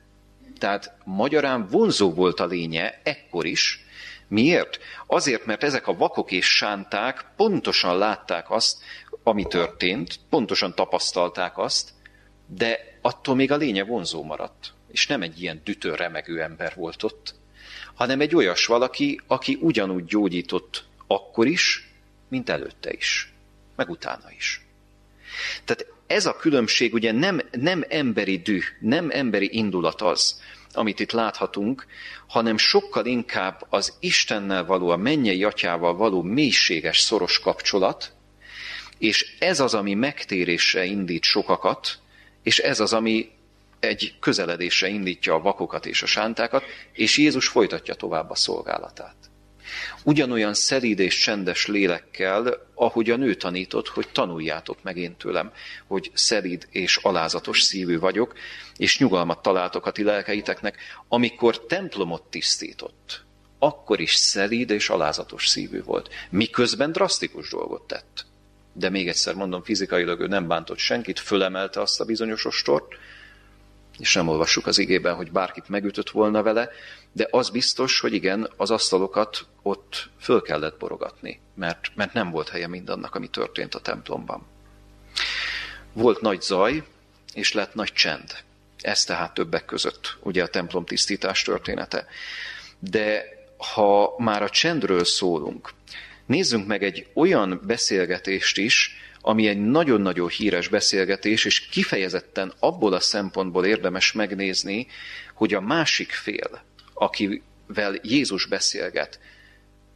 Tehát 0.61 0.95
magyarán 1.05 1.67
vonzó 1.67 2.13
volt 2.13 2.41
a 2.41 2.47
lénye 2.47 3.01
ekkor 3.03 3.47
is, 3.47 3.85
Miért? 4.29 4.79
Azért, 5.07 5.47
mert 5.47 5.63
ezek 5.63 5.87
a 5.87 5.97
vakok 5.97 6.31
és 6.31 6.57
sánták 6.57 7.25
pontosan 7.37 7.99
látták 7.99 8.51
azt, 8.51 8.79
ami 9.23 9.47
történt, 9.47 10.21
pontosan 10.29 10.75
tapasztalták 10.75 11.59
azt, 11.59 11.91
de 12.47 12.99
attól 13.01 13.35
még 13.35 13.53
a 13.53 13.57
lénye 13.57 13.85
vonzó 13.85 14.23
maradt. 14.23 14.73
És 14.89 15.07
nem 15.07 15.23
egy 15.23 15.43
ilyen 15.43 15.61
dütő, 15.65 15.95
remegő 15.95 16.43
ember 16.43 16.73
volt 16.77 17.03
ott, 17.03 17.35
hanem 17.95 18.21
egy 18.21 18.35
olyas 18.35 18.67
valaki, 18.67 19.21
aki 19.27 19.59
ugyanúgy 19.61 20.05
gyógyított 20.05 20.85
akkor 21.07 21.47
is, 21.47 21.93
mint 22.29 22.51
előtte 22.51 22.93
is, 22.93 23.33
meg 23.77 23.91
utána 23.91 24.31
is. 24.37 24.67
Tehát 25.65 25.87
ez 26.07 26.27
a 26.27 26.37
különbség 26.37 26.95
ugye 26.95 27.13
nem, 27.13 27.41
nem 27.51 27.85
emberi 27.89 28.39
düh, 28.39 28.65
nem 28.81 29.11
emberi 29.11 29.49
indulat 29.53 30.03
az, 30.03 30.41
amit 30.73 31.01
itt 31.01 31.13
láthatunk, 31.13 31.87
hanem 32.27 32.57
sokkal 32.57 33.07
inkább 33.07 33.67
az 33.69 33.97
Istennel 34.01 34.65
való, 34.65 34.89
a 34.89 34.97
mennyei 34.97 35.45
atyával 35.45 35.97
való 35.97 36.23
mélységes, 36.23 36.99
szoros 36.99 37.39
kapcsolat, 37.39 38.13
és 38.99 39.37
ez 39.39 39.61
az, 39.61 39.75
ami 39.75 39.95
megtérésre 39.95 40.85
indít 40.85 41.23
sokakat, 41.23 41.99
és 42.43 42.59
ez 42.59 42.81
az, 42.81 42.93
ami 42.93 43.31
egy 43.81 44.15
közeledésre 44.21 44.89
indítja 44.89 45.35
a 45.35 45.41
vakokat 45.41 45.87
és 45.87 46.03
a 46.03 46.07
sántákat, 46.07 46.65
és 46.93 47.19
Jézus 47.19 47.49
folytatja 47.49 47.95
tovább 47.95 48.31
a 48.31 48.35
szolgálatát. 48.35 49.30
Ugyanolyan 50.03 50.55
szelíd 50.55 50.99
és 50.99 51.19
csendes 51.19 51.67
lélekkel, 51.67 52.67
ahogy 52.75 53.11
a 53.11 53.17
nő 53.17 53.35
tanított, 53.35 53.89
hogy 53.89 54.09
tanuljátok 54.13 54.83
meg 54.83 54.97
én 54.97 55.17
tőlem, 55.17 55.53
hogy 55.87 56.11
szelíd 56.15 56.67
és 56.71 56.97
alázatos 56.97 57.63
szívű 57.63 57.99
vagyok, 57.99 58.35
és 58.77 58.99
nyugalmat 58.99 59.43
találtok 59.43 59.87
a 59.87 59.91
ti 59.91 60.03
lelkeiteknek, 60.03 60.79
amikor 61.09 61.67
templomot 61.67 62.23
tisztított, 62.23 63.25
akkor 63.59 64.01
is 64.01 64.15
szelíd 64.15 64.71
és 64.71 64.89
alázatos 64.89 65.49
szívű 65.49 65.83
volt, 65.83 66.09
miközben 66.31 66.93
drasztikus 66.93 67.51
dolgot 67.51 67.87
tett. 67.87 68.27
De 68.73 68.91
még 68.91 69.09
egyszer 69.09 69.35
mondom, 69.35 69.63
fizikailag 69.63 70.21
ő 70.21 70.27
nem 70.27 70.49
bántott 70.49 70.79
senkit, 70.79 71.19
fölemelte 71.19 71.81
azt 71.81 72.01
a 72.01 72.05
bizonyos 72.05 72.45
ostort, 72.45 72.95
és 74.01 74.15
nem 74.15 74.29
olvassuk 74.29 74.67
az 74.67 74.79
igében, 74.79 75.15
hogy 75.15 75.33
bárkit 75.33 75.69
megütött 75.69 76.11
volna 76.11 76.43
vele, 76.43 76.71
de 77.13 77.29
az 77.31 77.51
biztos, 77.51 78.01
hogy 78.01 78.13
igen, 78.13 78.51
az 78.57 78.71
asztalokat 78.71 79.47
ott 79.63 80.09
föl 80.21 80.43
kellett 80.43 80.79
borogatni, 80.79 81.41
mert, 81.55 81.91
mert 81.95 82.13
nem 82.13 82.31
volt 82.31 82.49
helye 82.49 82.67
mindannak, 82.67 83.15
ami 83.15 83.29
történt 83.29 83.75
a 83.75 83.81
templomban. 83.81 84.47
Volt 85.93 86.21
nagy 86.21 86.43
zaj, 86.43 86.85
és 87.35 87.53
lett 87.53 87.75
nagy 87.75 87.93
csend. 87.93 88.37
Ez 88.81 89.05
tehát 89.05 89.35
többek 89.35 89.65
között 89.65 90.17
ugye 90.23 90.43
a 90.43 90.49
templom 90.49 90.85
tisztítás 90.85 91.43
története. 91.43 92.07
De 92.79 93.25
ha 93.57 94.15
már 94.19 94.43
a 94.43 94.51
csendről 94.51 95.05
szólunk, 95.05 95.71
nézzünk 96.31 96.67
meg 96.67 96.83
egy 96.83 97.07
olyan 97.15 97.61
beszélgetést 97.67 98.59
is, 98.59 98.97
ami 99.21 99.49
egy 99.49 99.59
nagyon-nagyon 99.59 100.29
híres 100.29 100.69
beszélgetés, 100.69 101.45
és 101.45 101.61
kifejezetten 101.61 102.53
abból 102.59 102.93
a 102.93 103.01
szempontból 103.01 103.67
érdemes 103.67 104.13
megnézni, 104.13 104.87
hogy 105.35 105.55
a 105.55 105.61
másik 105.61 106.13
fél, 106.13 106.63
akivel 106.95 107.99
Jézus 108.03 108.47
beszélget, 108.47 109.21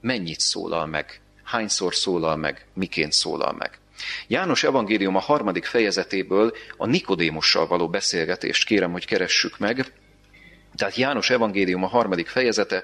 mennyit 0.01 0.41
szólal 0.41 0.87
meg, 0.87 1.21
hányszor 1.45 1.95
szólal 1.95 2.37
meg, 2.37 2.67
miként 2.75 3.13
szólal 3.13 3.53
meg. 3.53 3.79
János 4.27 4.65
evangélium 4.65 5.17
a 5.17 5.21
harmadik 5.21 5.65
fejezetéből 5.65 6.55
a 6.77 6.87
Nikodémussal 6.87 7.67
való 7.67 7.89
beszélgetést 7.89 8.65
kérem, 8.65 8.93
hogy 8.93 9.07
keressük 9.07 9.59
meg. 9.59 9.93
Tehát 10.77 10.97
János 10.97 11.31
evangélium 11.31 11.85
a 11.85 11.89
harmadik 11.89 12.29
fejezete, 12.29 12.83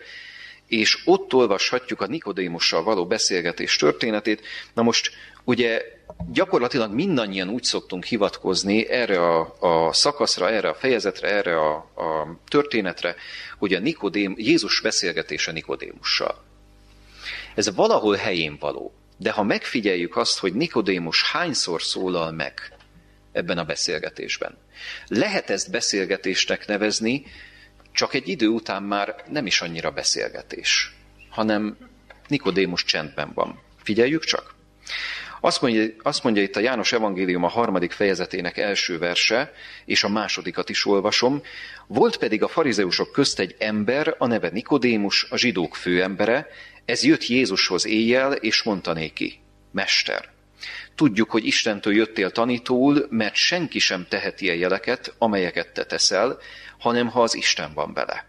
és 0.71 1.03
ott 1.05 1.35
olvashatjuk 1.35 2.01
a 2.01 2.07
Nikodémussal 2.07 2.83
való 2.83 3.07
beszélgetés 3.07 3.77
történetét. 3.77 4.47
Na 4.75 4.83
most 4.83 5.11
ugye 5.45 5.83
gyakorlatilag 6.33 6.93
mindannyian 6.93 7.49
úgy 7.49 7.63
szoktunk 7.63 8.05
hivatkozni 8.05 8.89
erre 8.89 9.21
a, 9.21 9.57
a 9.61 9.93
szakaszra, 9.93 10.51
erre 10.51 10.69
a 10.69 10.75
fejezetre, 10.75 11.29
erre 11.29 11.61
a, 11.61 11.75
a 11.77 12.37
történetre, 12.49 13.15
hogy 13.59 13.75
a 13.75 13.79
Nikodém, 13.79 14.35
Jézus 14.37 14.81
beszélgetése 14.81 15.53
Nikodémussal. 15.53 16.45
Ez 17.55 17.75
valahol 17.75 18.15
helyén 18.15 18.57
való. 18.61 18.95
De 19.17 19.31
ha 19.31 19.43
megfigyeljük 19.43 20.17
azt, 20.17 20.39
hogy 20.39 20.53
Nikodémus 20.53 21.23
hányszor 21.23 21.83
szólal 21.83 22.33
meg 22.33 22.77
ebben 23.33 23.59
a 23.59 23.65
beszélgetésben, 23.65 24.59
lehet 25.07 25.51
ezt 25.51 25.71
beszélgetésnek 25.71 26.67
nevezni, 26.67 27.27
csak 27.93 28.15
egy 28.15 28.29
idő 28.29 28.47
után 28.47 28.83
már 28.83 29.15
nem 29.29 29.47
is 29.47 29.61
annyira 29.61 29.91
beszélgetés, 29.91 30.95
hanem 31.29 31.77
Nikodémus 32.29 32.85
csendben 32.85 33.31
van. 33.35 33.61
Figyeljük 33.83 34.25
csak! 34.25 34.55
Azt 35.41 35.61
mondja, 35.61 35.85
azt 36.03 36.23
mondja 36.23 36.43
itt 36.43 36.57
a 36.57 36.61
János 36.61 36.93
Evangélium 36.93 37.45
a 37.45 37.49
harmadik 37.49 37.93
fejezetének 37.93 38.57
első 38.57 38.99
verse, 38.99 39.53
és 39.85 40.05
a 40.05 40.09
másodikat 40.09 40.69
is 40.69 40.87
olvasom. 40.87 41.43
Volt 41.87 42.17
pedig 42.17 42.43
a 42.43 42.49
farizeusok 42.49 43.13
közt 43.13 43.39
egy 43.39 43.57
ember, 43.59 44.15
a 44.19 44.27
neve 44.27 44.51
Nikodémus, 44.53 45.27
a 45.31 45.37
zsidók 45.37 45.77
főembere, 45.77 46.47
ez 46.85 47.03
jött 47.03 47.27
Jézushoz 47.27 47.87
éjjel, 47.87 48.33
és 48.33 48.63
mondta 48.63 48.93
néki, 48.93 49.39
Mester, 49.73 50.29
tudjuk, 50.95 51.31
hogy 51.31 51.47
Istentől 51.47 51.95
jöttél 51.95 52.31
tanítóul, 52.31 53.07
mert 53.11 53.35
senki 53.35 53.79
sem 53.79 54.07
teheti 54.09 54.51
a 54.51 54.53
jeleket, 54.53 55.15
amelyeket 55.19 55.73
te 55.73 55.85
teszel, 55.85 56.39
hanem 56.79 57.09
ha 57.09 57.23
az 57.23 57.35
Isten 57.35 57.75
van 57.75 57.93
vele. 57.93 58.29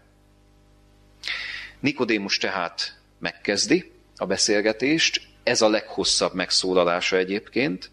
Nikodémus 1.80 2.38
tehát 2.38 3.00
megkezdi 3.18 3.92
a 4.16 4.26
beszélgetést, 4.26 5.22
ez 5.42 5.62
a 5.62 5.68
leghosszabb 5.68 6.34
megszólalása 6.34 7.16
egyébként, 7.16 7.90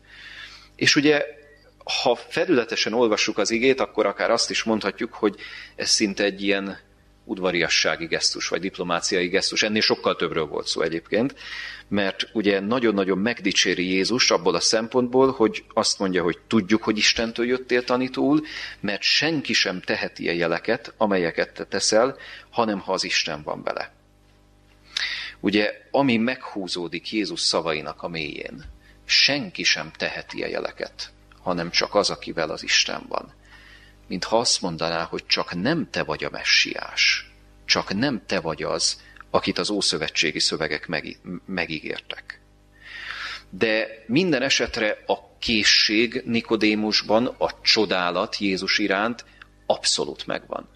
és 0.75 0.95
ugye 0.95 1.25
ha 2.01 2.15
felületesen 2.15 2.93
olvassuk 2.93 3.38
az 3.38 3.51
igét, 3.51 3.79
akkor 3.79 4.05
akár 4.05 4.31
azt 4.31 4.49
is 4.49 4.63
mondhatjuk, 4.63 5.13
hogy 5.13 5.35
ez 5.75 5.89
szinte 5.89 6.23
egy 6.23 6.43
ilyen 6.43 6.79
udvariassági 7.29 8.05
gesztus, 8.05 8.48
vagy 8.48 8.59
diplomáciai 8.59 9.27
gesztus. 9.27 9.63
Ennél 9.63 9.81
sokkal 9.81 10.15
többről 10.15 10.45
volt 10.45 10.67
szó 10.67 10.81
egyébként, 10.81 11.36
mert 11.88 12.29
ugye 12.33 12.59
nagyon-nagyon 12.59 13.17
megdicséri 13.17 13.89
Jézus 13.89 14.31
abból 14.31 14.55
a 14.55 14.59
szempontból, 14.59 15.31
hogy 15.31 15.63
azt 15.74 16.00
mondja, 16.00 16.24
hogy 16.24 16.38
tudjuk, 16.48 16.83
hogy 16.83 16.98
Istentől 16.98 17.45
jöttél 17.45 17.83
tanítól, 17.83 18.41
mert 18.79 19.01
senki 19.01 19.53
sem 19.53 19.81
teheti 19.81 20.29
a 20.29 20.31
jeleket, 20.31 20.93
amelyeket 20.98 21.53
te 21.53 21.65
teszel, 21.65 22.17
hanem 22.50 22.79
ha 22.79 22.93
az 22.93 23.03
Isten 23.03 23.43
van 23.43 23.63
vele. 23.63 23.93
Ugye, 25.39 25.74
ami 25.91 26.17
meghúzódik 26.17 27.12
Jézus 27.12 27.39
szavainak 27.39 28.01
a 28.01 28.07
mélyén, 28.07 28.63
senki 29.05 29.63
sem 29.63 29.91
teheti 29.98 30.43
a 30.43 30.48
jeleket, 30.48 31.12
hanem 31.41 31.69
csak 31.69 31.95
az, 31.95 32.09
akivel 32.09 32.50
az 32.50 32.63
Isten 32.63 33.05
van 33.07 33.38
mintha 34.09 34.37
azt 34.37 34.61
mondaná, 34.61 35.03
hogy 35.03 35.25
csak 35.25 35.61
nem 35.61 35.87
te 35.91 36.03
vagy 36.03 36.23
a 36.23 36.29
messiás, 36.29 37.31
csak 37.65 37.93
nem 37.93 38.21
te 38.25 38.39
vagy 38.39 38.63
az, 38.63 39.01
akit 39.29 39.57
az 39.57 39.69
ószövetségi 39.69 40.39
szövegek 40.39 40.89
megígértek. 41.45 42.41
De 43.49 44.03
minden 44.07 44.41
esetre 44.41 45.03
a 45.05 45.37
készség 45.39 46.21
Nikodémusban, 46.25 47.25
a 47.25 47.61
csodálat 47.61 48.37
Jézus 48.37 48.77
iránt 48.77 49.25
abszolút 49.65 50.27
megvan. 50.27 50.69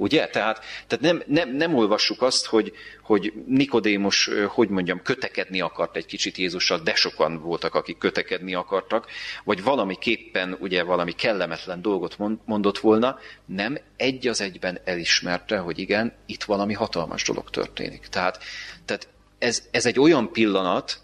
Ugye? 0.00 0.28
Tehát, 0.28 0.64
tehát 0.86 1.04
nem, 1.04 1.22
nem, 1.26 1.56
nem 1.56 1.74
olvassuk 1.74 2.22
azt, 2.22 2.46
hogy, 2.46 2.72
hogy 3.02 3.32
Nikodémus, 3.46 4.30
hogy 4.48 4.68
mondjam, 4.68 5.02
kötekedni 5.02 5.60
akart 5.60 5.96
egy 5.96 6.06
kicsit 6.06 6.36
Jézussal, 6.36 6.78
de 6.78 6.94
sokan 6.94 7.40
voltak, 7.40 7.74
akik 7.74 7.98
kötekedni 7.98 8.54
akartak, 8.54 9.06
vagy 9.44 9.62
valamiképpen 9.62 10.56
ugye 10.60 10.82
valami 10.82 11.12
kellemetlen 11.12 11.82
dolgot 11.82 12.16
mondott 12.44 12.78
volna, 12.78 13.18
nem 13.44 13.78
egy 13.96 14.28
az 14.28 14.40
egyben 14.40 14.78
elismerte, 14.84 15.58
hogy 15.58 15.78
igen, 15.78 16.12
itt 16.26 16.42
valami 16.42 16.74
hatalmas 16.74 17.22
dolog 17.22 17.50
történik. 17.50 18.06
Tehát, 18.06 18.42
tehát 18.84 19.08
ez, 19.38 19.68
ez 19.70 19.86
egy 19.86 19.98
olyan 19.98 20.32
pillanat, 20.32 20.98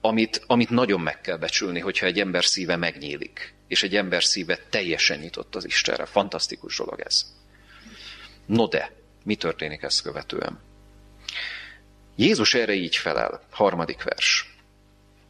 amit, 0.00 0.42
amit 0.46 0.70
nagyon 0.70 1.00
meg 1.00 1.20
kell 1.20 1.36
becsülni, 1.36 1.80
hogyha 1.80 2.06
egy 2.06 2.20
ember 2.20 2.44
szíve 2.44 2.76
megnyílik, 2.76 3.54
és 3.68 3.82
egy 3.82 3.96
ember 3.96 4.24
szíve 4.24 4.58
teljesen 4.70 5.18
nyitott 5.18 5.54
az 5.54 5.64
Istenre. 5.64 6.04
Fantasztikus 6.04 6.76
dolog 6.76 7.00
ez. 7.00 7.40
No 8.46 8.66
de, 8.66 8.92
mi 9.24 9.34
történik 9.34 9.82
ezt 9.82 10.02
követően? 10.02 10.60
Jézus 12.16 12.54
erre 12.54 12.72
így 12.72 12.96
felel, 12.96 13.42
harmadik 13.50 14.02
vers. 14.02 14.54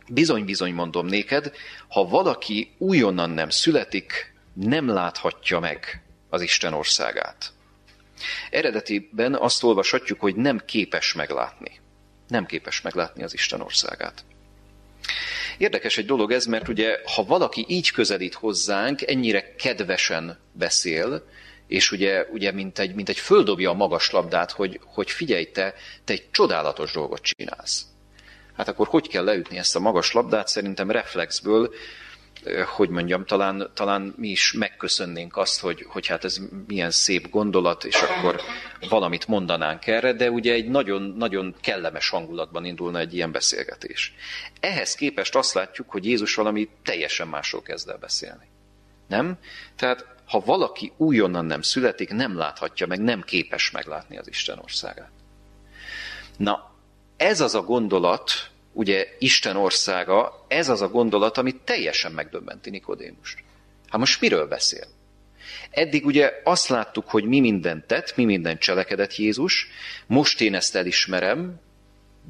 Bizony, 0.08 0.44
bizony 0.44 0.74
mondom 0.74 1.06
néked, 1.06 1.52
ha 1.88 2.08
valaki 2.08 2.74
újonnan 2.78 3.30
nem 3.30 3.50
születik, 3.50 4.34
nem 4.54 4.88
láthatja 4.88 5.58
meg 5.58 6.02
az 6.28 6.40
Isten 6.40 6.72
országát. 6.72 7.52
Eredetiben 8.50 9.34
azt 9.34 9.62
olvashatjuk, 9.62 10.20
hogy 10.20 10.36
nem 10.36 10.62
képes 10.66 11.12
meglátni. 11.12 11.80
Nem 12.28 12.46
képes 12.46 12.80
meglátni 12.80 13.22
az 13.22 13.34
Isten 13.34 13.60
országát. 13.60 14.24
Érdekes 15.58 15.98
egy 15.98 16.06
dolog 16.06 16.32
ez, 16.32 16.46
mert 16.46 16.68
ugye, 16.68 16.98
ha 17.14 17.24
valaki 17.24 17.64
így 17.68 17.90
közelít 17.90 18.34
hozzánk, 18.34 19.02
ennyire 19.02 19.54
kedvesen 19.54 20.38
beszél, 20.52 21.26
és 21.72 21.92
ugye, 21.92 22.26
ugye 22.30 22.52
mint, 22.52 22.78
egy, 22.78 22.94
mint 22.94 23.08
egy 23.08 23.18
földobja 23.18 23.70
a 23.70 23.74
magas 23.74 24.10
labdát, 24.10 24.50
hogy, 24.50 24.80
hogy 24.84 25.10
figyelj, 25.10 25.50
te, 25.50 25.74
te 26.04 26.12
egy 26.12 26.30
csodálatos 26.30 26.92
dolgot 26.92 27.22
csinálsz. 27.22 27.86
Hát 28.56 28.68
akkor 28.68 28.86
hogy 28.86 29.08
kell 29.08 29.24
leütni 29.24 29.58
ezt 29.58 29.76
a 29.76 29.80
magas 29.80 30.12
labdát? 30.12 30.48
Szerintem 30.48 30.90
reflexből 30.90 31.74
hogy 32.66 32.88
mondjam, 32.88 33.24
talán, 33.24 33.70
talán 33.74 34.14
mi 34.16 34.28
is 34.28 34.52
megköszönnénk 34.52 35.36
azt, 35.36 35.60
hogy, 35.60 35.86
hogy 35.88 36.06
hát 36.06 36.24
ez 36.24 36.40
milyen 36.66 36.90
szép 36.90 37.30
gondolat, 37.30 37.84
és 37.84 37.94
akkor 37.94 38.40
valamit 38.88 39.26
mondanánk 39.26 39.86
erre, 39.86 40.12
de 40.12 40.30
ugye 40.30 40.52
egy 40.52 40.68
nagyon, 40.68 41.02
nagyon 41.02 41.54
kellemes 41.60 42.08
hangulatban 42.08 42.64
indulna 42.64 42.98
egy 42.98 43.14
ilyen 43.14 43.32
beszélgetés. 43.32 44.14
Ehhez 44.60 44.94
képest 44.94 45.34
azt 45.34 45.54
látjuk, 45.54 45.90
hogy 45.90 46.04
Jézus 46.04 46.34
valami 46.34 46.68
teljesen 46.84 47.28
másról 47.28 47.62
kezd 47.62 47.88
el 47.88 47.98
beszélni. 47.98 48.44
Nem? 49.08 49.38
Tehát 49.76 50.06
ha 50.32 50.42
valaki 50.44 50.92
újonnan 50.96 51.44
nem 51.44 51.62
születik, 51.62 52.10
nem 52.10 52.36
láthatja 52.36 52.86
meg, 52.86 53.00
nem 53.00 53.22
képes 53.22 53.70
meglátni 53.70 54.18
az 54.18 54.28
Isten 54.28 54.58
országát. 54.58 55.10
Na, 56.36 56.74
ez 57.16 57.40
az 57.40 57.54
a 57.54 57.62
gondolat, 57.62 58.30
ugye 58.72 59.06
Isten 59.18 59.56
országa, 59.56 60.44
ez 60.48 60.68
az 60.68 60.80
a 60.80 60.88
gondolat, 60.88 61.38
ami 61.38 61.54
teljesen 61.64 62.12
megdöbbenti 62.12 62.70
Nikodémust. 62.70 63.38
Hát 63.88 63.98
most 64.00 64.20
miről 64.20 64.48
beszél? 64.48 64.86
Eddig 65.70 66.06
ugye 66.06 66.32
azt 66.44 66.68
láttuk, 66.68 67.08
hogy 67.08 67.24
mi 67.24 67.40
mindent 67.40 67.86
tett, 67.86 68.16
mi 68.16 68.24
mindent 68.24 68.60
cselekedett 68.60 69.16
Jézus, 69.16 69.68
most 70.06 70.40
én 70.40 70.54
ezt 70.54 70.76
elismerem, 70.76 71.60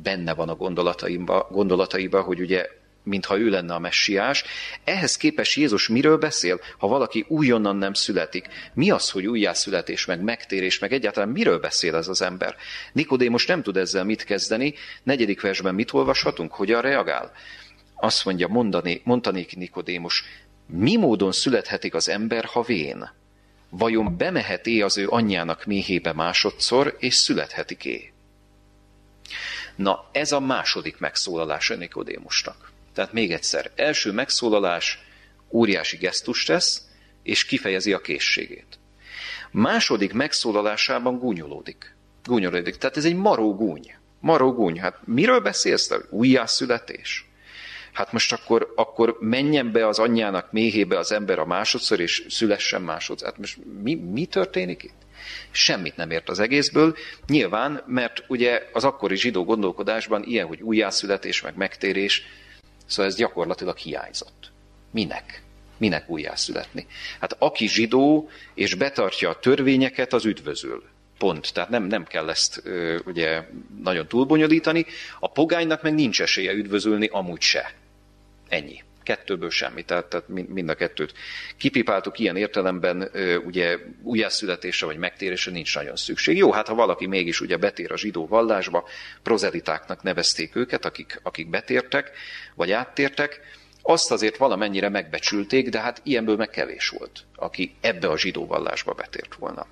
benne 0.03 0.35
van 0.35 0.49
a 0.49 0.55
gondolataiba, 0.55 1.49
gondolataiba 1.51 2.23
hogy 2.23 2.41
ugye 2.41 2.69
mintha 3.03 3.39
ő 3.39 3.49
lenne 3.49 3.75
a 3.75 3.79
messiás. 3.79 4.45
Ehhez 4.85 5.17
képest 5.17 5.57
Jézus 5.57 5.89
miről 5.89 6.17
beszél, 6.19 6.61
ha 6.79 6.87
valaki 6.87 7.25
újonnan 7.29 7.77
nem 7.77 7.93
születik? 7.93 8.49
Mi 8.75 8.91
az, 8.91 9.11
hogy 9.11 9.27
újjászületés, 9.27 10.05
meg 10.05 10.23
megtérés, 10.23 10.79
meg 10.79 10.93
egyáltalán 10.93 11.29
miről 11.29 11.59
beszél 11.59 11.95
ez 11.95 12.09
az 12.09 12.23
ember? 12.23 12.57
Nikodémus 12.93 13.47
nem 13.47 13.63
tud 13.63 13.77
ezzel 13.77 14.05
mit 14.05 14.25
kezdeni. 14.25 14.75
Negyedik 15.03 15.41
versben 15.41 15.75
mit 15.75 15.93
olvashatunk? 15.93 16.53
Hogyan 16.53 16.81
reagál? 16.81 17.33
Azt 17.95 18.25
mondja, 18.25 18.49
mondani, 18.49 19.01
mondanék 19.05 19.57
Nikodémus, 19.57 20.25
mi 20.67 20.97
módon 20.97 21.33
születhetik 21.33 21.95
az 21.95 22.09
ember, 22.09 22.45
ha 22.45 22.63
vén? 22.63 23.11
Vajon 23.71 24.17
bemehet-é 24.17 24.81
az 24.81 24.99
ő 24.99 25.07
anyjának 25.09 25.65
méhébe 25.65 26.13
másodszor, 26.13 26.97
és 26.99 27.15
születhetik-é? 27.15 28.13
Na, 29.77 30.09
ez 30.13 30.33
a 30.33 30.41
második 30.41 30.99
megszólalása 30.99 31.75
Nikodémusnak. 31.75 32.72
Tehát 32.95 33.13
még 33.13 33.33
egyszer, 33.33 33.71
első 33.75 34.13
megszólalás 34.13 34.99
óriási 35.51 35.97
gesztust 35.97 36.47
tesz, 36.47 36.83
és 37.23 37.45
kifejezi 37.45 37.93
a 37.93 38.01
készségét. 38.01 38.79
Második 39.51 40.13
megszólalásában 40.13 41.19
gúnyolódik. 41.19 41.95
Gúnyolódik. 42.25 42.77
Tehát 42.77 42.97
ez 42.97 43.05
egy 43.05 43.17
maró 43.17 43.55
gúny. 43.55 43.95
Maró 44.21 44.53
gúny. 44.53 44.81
Hát 44.81 44.99
miről 45.05 45.41
beszélsz 45.41 45.87
te? 45.87 45.97
Újjászületés? 46.11 47.27
Hát 47.93 48.13
most 48.13 48.33
akkor, 48.33 48.73
akkor 48.77 49.17
menjen 49.21 49.73
be 49.73 49.87
az 49.87 49.99
anyjának 49.99 50.53
méhébe 50.53 50.99
az 50.99 51.13
ember 51.13 51.39
a 51.39 51.47
másodszor, 51.47 52.01
és 52.01 52.27
szülessen 52.29 52.83
másodszor. 52.83 53.29
Hát 53.29 53.39
most 53.39 53.59
mi, 53.83 53.95
mi 53.95 54.25
történik 54.25 54.83
itt? 54.83 55.01
Semmit 55.51 55.97
nem 55.97 56.11
ért 56.11 56.29
az 56.29 56.39
egészből. 56.39 56.97
Nyilván, 57.27 57.83
mert 57.87 58.25
ugye 58.29 58.63
az 58.73 58.85
akkori 58.85 59.17
zsidó 59.17 59.45
gondolkodásban 59.45 60.23
ilyen, 60.25 60.47
hogy 60.47 60.63
újjászületés, 60.63 61.43
meg 61.43 61.57
megtérés, 61.57 62.23
Szóval 62.93 63.11
ez 63.11 63.17
gyakorlatilag 63.17 63.77
hiányzott. 63.77 64.51
Minek? 64.91 65.43
Minek 65.77 66.11
újjászületni? 66.11 66.87
Hát 67.21 67.37
aki 67.39 67.69
zsidó 67.69 68.29
és 68.55 68.75
betartja 68.75 69.29
a 69.29 69.39
törvényeket, 69.39 70.13
az 70.13 70.25
üdvözül. 70.25 70.83
Pont. 71.19 71.53
Tehát 71.53 71.71
nem, 71.71 71.85
nem 71.85 72.05
kell 72.05 72.31
ezt 72.31 72.61
ö, 72.65 72.99
ugye 73.07 73.49
nagyon 73.83 74.09
túlbonyolítani. 74.09 74.87
A 75.21 75.29
pogánynak 75.29 75.83
meg 75.83 75.95
nincs 75.95 76.21
esélye 76.21 76.53
üdvözülni, 76.53 77.07
amúgy 77.07 77.41
se. 77.41 77.75
Ennyi. 78.49 78.83
Kettőből 79.03 79.51
semmi, 79.51 79.83
tehát, 79.83 80.05
tehát 80.05 80.29
mind 80.29 80.69
a 80.69 80.75
kettőt 80.75 81.15
kipipáltuk 81.57 82.19
ilyen 82.19 82.37
értelemben, 82.37 83.11
ugye 83.45 83.79
újjászületésre 84.03 84.87
vagy 84.87 84.97
megtérésre 84.97 85.53
nincs 85.53 85.75
nagyon 85.75 85.97
szükség. 85.97 86.37
Jó, 86.37 86.53
hát 86.53 86.69
ha 86.69 86.75
valaki 86.75 87.07
mégis 87.07 87.41
ugye 87.41 87.57
betér 87.57 87.93
a 87.93 87.97
zsidó 87.97 88.27
vallásba, 88.27 88.89
prozelitáknak 89.23 90.03
nevezték 90.03 90.57
őket, 90.57 90.85
akik, 90.85 91.21
akik 91.23 91.51
betértek, 91.51 92.11
vagy 92.55 92.71
áttértek, 92.71 93.41
azt 93.83 94.11
azért 94.11 94.37
valamennyire 94.37 94.89
megbecsülték, 94.89 95.69
de 95.69 95.81
hát 95.81 96.01
ilyenből 96.05 96.37
meg 96.37 96.51
kevés 96.51 96.89
volt, 96.89 97.25
aki 97.37 97.75
ebbe 97.81 98.09
a 98.09 98.19
zsidó 98.19 98.47
vallásba 98.47 98.93
betért 98.93 99.35
volna. 99.35 99.67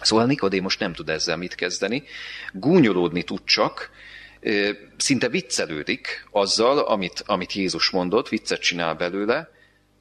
Szóval 0.00 0.26
Nikodémus 0.26 0.76
nem 0.76 0.92
tud 0.92 1.08
ezzel 1.08 1.36
mit 1.36 1.54
kezdeni, 1.54 2.02
gúnyolódni 2.52 3.22
tud 3.22 3.40
csak, 3.44 3.90
szinte 4.96 5.28
viccelődik 5.28 6.26
azzal, 6.30 6.78
amit, 6.78 7.22
amit 7.26 7.52
Jézus 7.52 7.90
mondott, 7.90 8.28
viccet 8.28 8.60
csinál 8.60 8.94
belőle, 8.94 9.50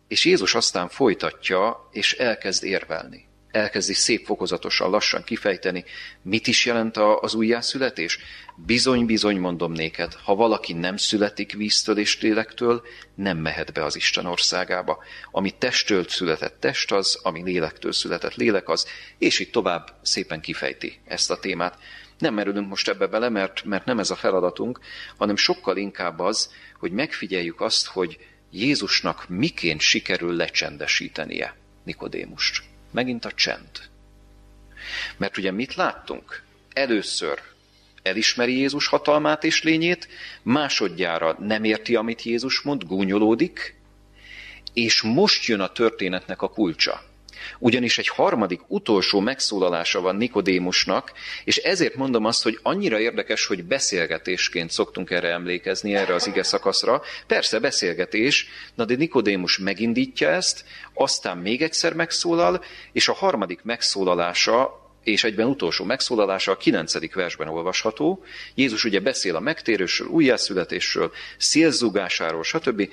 és 0.07 0.25
Jézus 0.25 0.55
aztán 0.55 0.89
folytatja, 0.89 1.89
és 1.91 2.13
elkezd 2.13 2.63
érvelni. 2.63 3.27
Elkezdi 3.51 3.93
szép 3.93 4.25
fokozatosan, 4.25 4.89
lassan 4.89 5.23
kifejteni, 5.23 5.83
mit 6.21 6.47
is 6.47 6.65
jelent 6.65 6.97
az 6.97 7.33
újjászületés. 7.33 8.19
Bizony, 8.55 9.05
bizony 9.05 9.37
mondom 9.37 9.71
néked, 9.71 10.13
ha 10.13 10.35
valaki 10.35 10.73
nem 10.73 10.97
születik 10.97 11.53
víztől 11.53 11.97
és 11.97 12.21
lélektől, 12.21 12.83
nem 13.15 13.37
mehet 13.37 13.73
be 13.73 13.83
az 13.83 13.95
Isten 13.95 14.25
országába. 14.25 15.03
Ami 15.31 15.51
testtől 15.51 16.07
született 16.07 16.59
test 16.59 16.91
az, 16.91 17.19
ami 17.23 17.43
lélektől 17.43 17.91
született 17.91 18.35
lélek 18.35 18.69
az, 18.69 18.87
és 19.17 19.39
itt 19.39 19.51
tovább 19.51 19.95
szépen 20.01 20.41
kifejti 20.41 20.99
ezt 21.05 21.31
a 21.31 21.39
témát. 21.39 21.77
Nem 22.19 22.33
merülünk 22.33 22.67
most 22.67 22.87
ebbe 22.87 23.07
bele, 23.07 23.29
mert, 23.29 23.63
mert 23.63 23.85
nem 23.85 23.99
ez 23.99 24.09
a 24.09 24.15
feladatunk, 24.15 24.79
hanem 25.17 25.35
sokkal 25.35 25.77
inkább 25.77 26.19
az, 26.19 26.53
hogy 26.77 26.91
megfigyeljük 26.91 27.61
azt, 27.61 27.87
hogy 27.87 28.17
Jézusnak 28.51 29.25
miként 29.27 29.81
sikerül 29.81 30.35
lecsendesítenie 30.35 31.55
Nikodémust. 31.83 32.63
Megint 32.91 33.25
a 33.25 33.31
csend. 33.31 33.89
Mert 35.17 35.37
ugye 35.37 35.51
mit 35.51 35.75
láttunk? 35.75 36.43
Először 36.73 37.41
elismeri 38.03 38.57
Jézus 38.57 38.87
hatalmát 38.87 39.43
és 39.43 39.63
lényét, 39.63 40.07
másodjára 40.41 41.35
nem 41.39 41.63
érti, 41.63 41.95
amit 41.95 42.23
Jézus 42.23 42.61
mond, 42.61 42.83
gúnyolódik, 42.83 43.75
és 44.73 45.01
most 45.01 45.45
jön 45.45 45.59
a 45.59 45.71
történetnek 45.71 46.41
a 46.41 46.49
kulcsa. 46.49 47.08
Ugyanis 47.59 47.97
egy 47.97 48.07
harmadik, 48.07 48.61
utolsó 48.67 49.19
megszólalása 49.19 50.01
van 50.01 50.15
Nikodémusnak, 50.15 51.11
és 51.43 51.57
ezért 51.57 51.95
mondom 51.95 52.25
azt, 52.25 52.43
hogy 52.43 52.59
annyira 52.61 52.99
érdekes, 52.99 53.45
hogy 53.45 53.63
beszélgetésként 53.63 54.71
szoktunk 54.71 55.11
erre 55.11 55.29
emlékezni, 55.29 55.95
erre 55.95 56.13
az 56.13 56.27
ige 56.27 56.43
szakaszra. 56.43 57.01
Persze 57.27 57.59
beszélgetés, 57.59 58.47
na 58.75 58.85
de 58.85 58.95
Nikodémus 58.95 59.57
megindítja 59.57 60.29
ezt, 60.29 60.65
aztán 60.93 61.37
még 61.37 61.61
egyszer 61.61 61.93
megszólal, 61.93 62.63
és 62.91 63.07
a 63.07 63.13
harmadik 63.13 63.59
megszólalása 63.63 64.87
és 65.03 65.23
egyben 65.23 65.47
utolsó 65.47 65.85
megszólalása 65.85 66.51
a 66.51 66.57
kilencedik 66.57 67.13
versben 67.13 67.47
olvasható. 67.47 68.23
Jézus 68.55 68.83
ugye 68.83 68.99
beszél 68.99 69.35
a 69.35 69.39
megtérősről, 69.39 70.07
újjászületésről, 70.07 71.11
szélzúgásáról, 71.37 72.43
stb. 72.43 72.89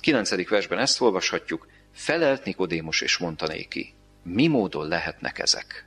Kilencedik 0.00 0.48
versben 0.48 0.78
ezt 0.78 1.00
olvashatjuk. 1.00 1.66
Felelt 1.98 2.44
Nikodémus 2.44 3.00
és 3.00 3.16
mondta 3.16 3.46
néki, 3.46 3.94
mi 4.22 4.46
módon 4.46 4.88
lehetnek 4.88 5.38
ezek? 5.38 5.84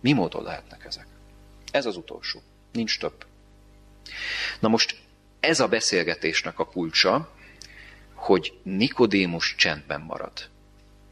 Mi 0.00 0.12
módon 0.12 0.42
lehetnek 0.42 0.84
ezek? 0.84 1.06
Ez 1.72 1.86
az 1.86 1.96
utolsó. 1.96 2.42
Nincs 2.72 2.98
több. 2.98 3.26
Na 4.60 4.68
most 4.68 5.00
ez 5.40 5.60
a 5.60 5.68
beszélgetésnek 5.68 6.58
a 6.58 6.66
kulcsa, 6.66 7.34
hogy 8.14 8.58
Nikodémus 8.62 9.54
csendben 9.54 10.00
marad. 10.00 10.48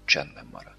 Csendben 0.05 0.49
marad. 0.53 0.77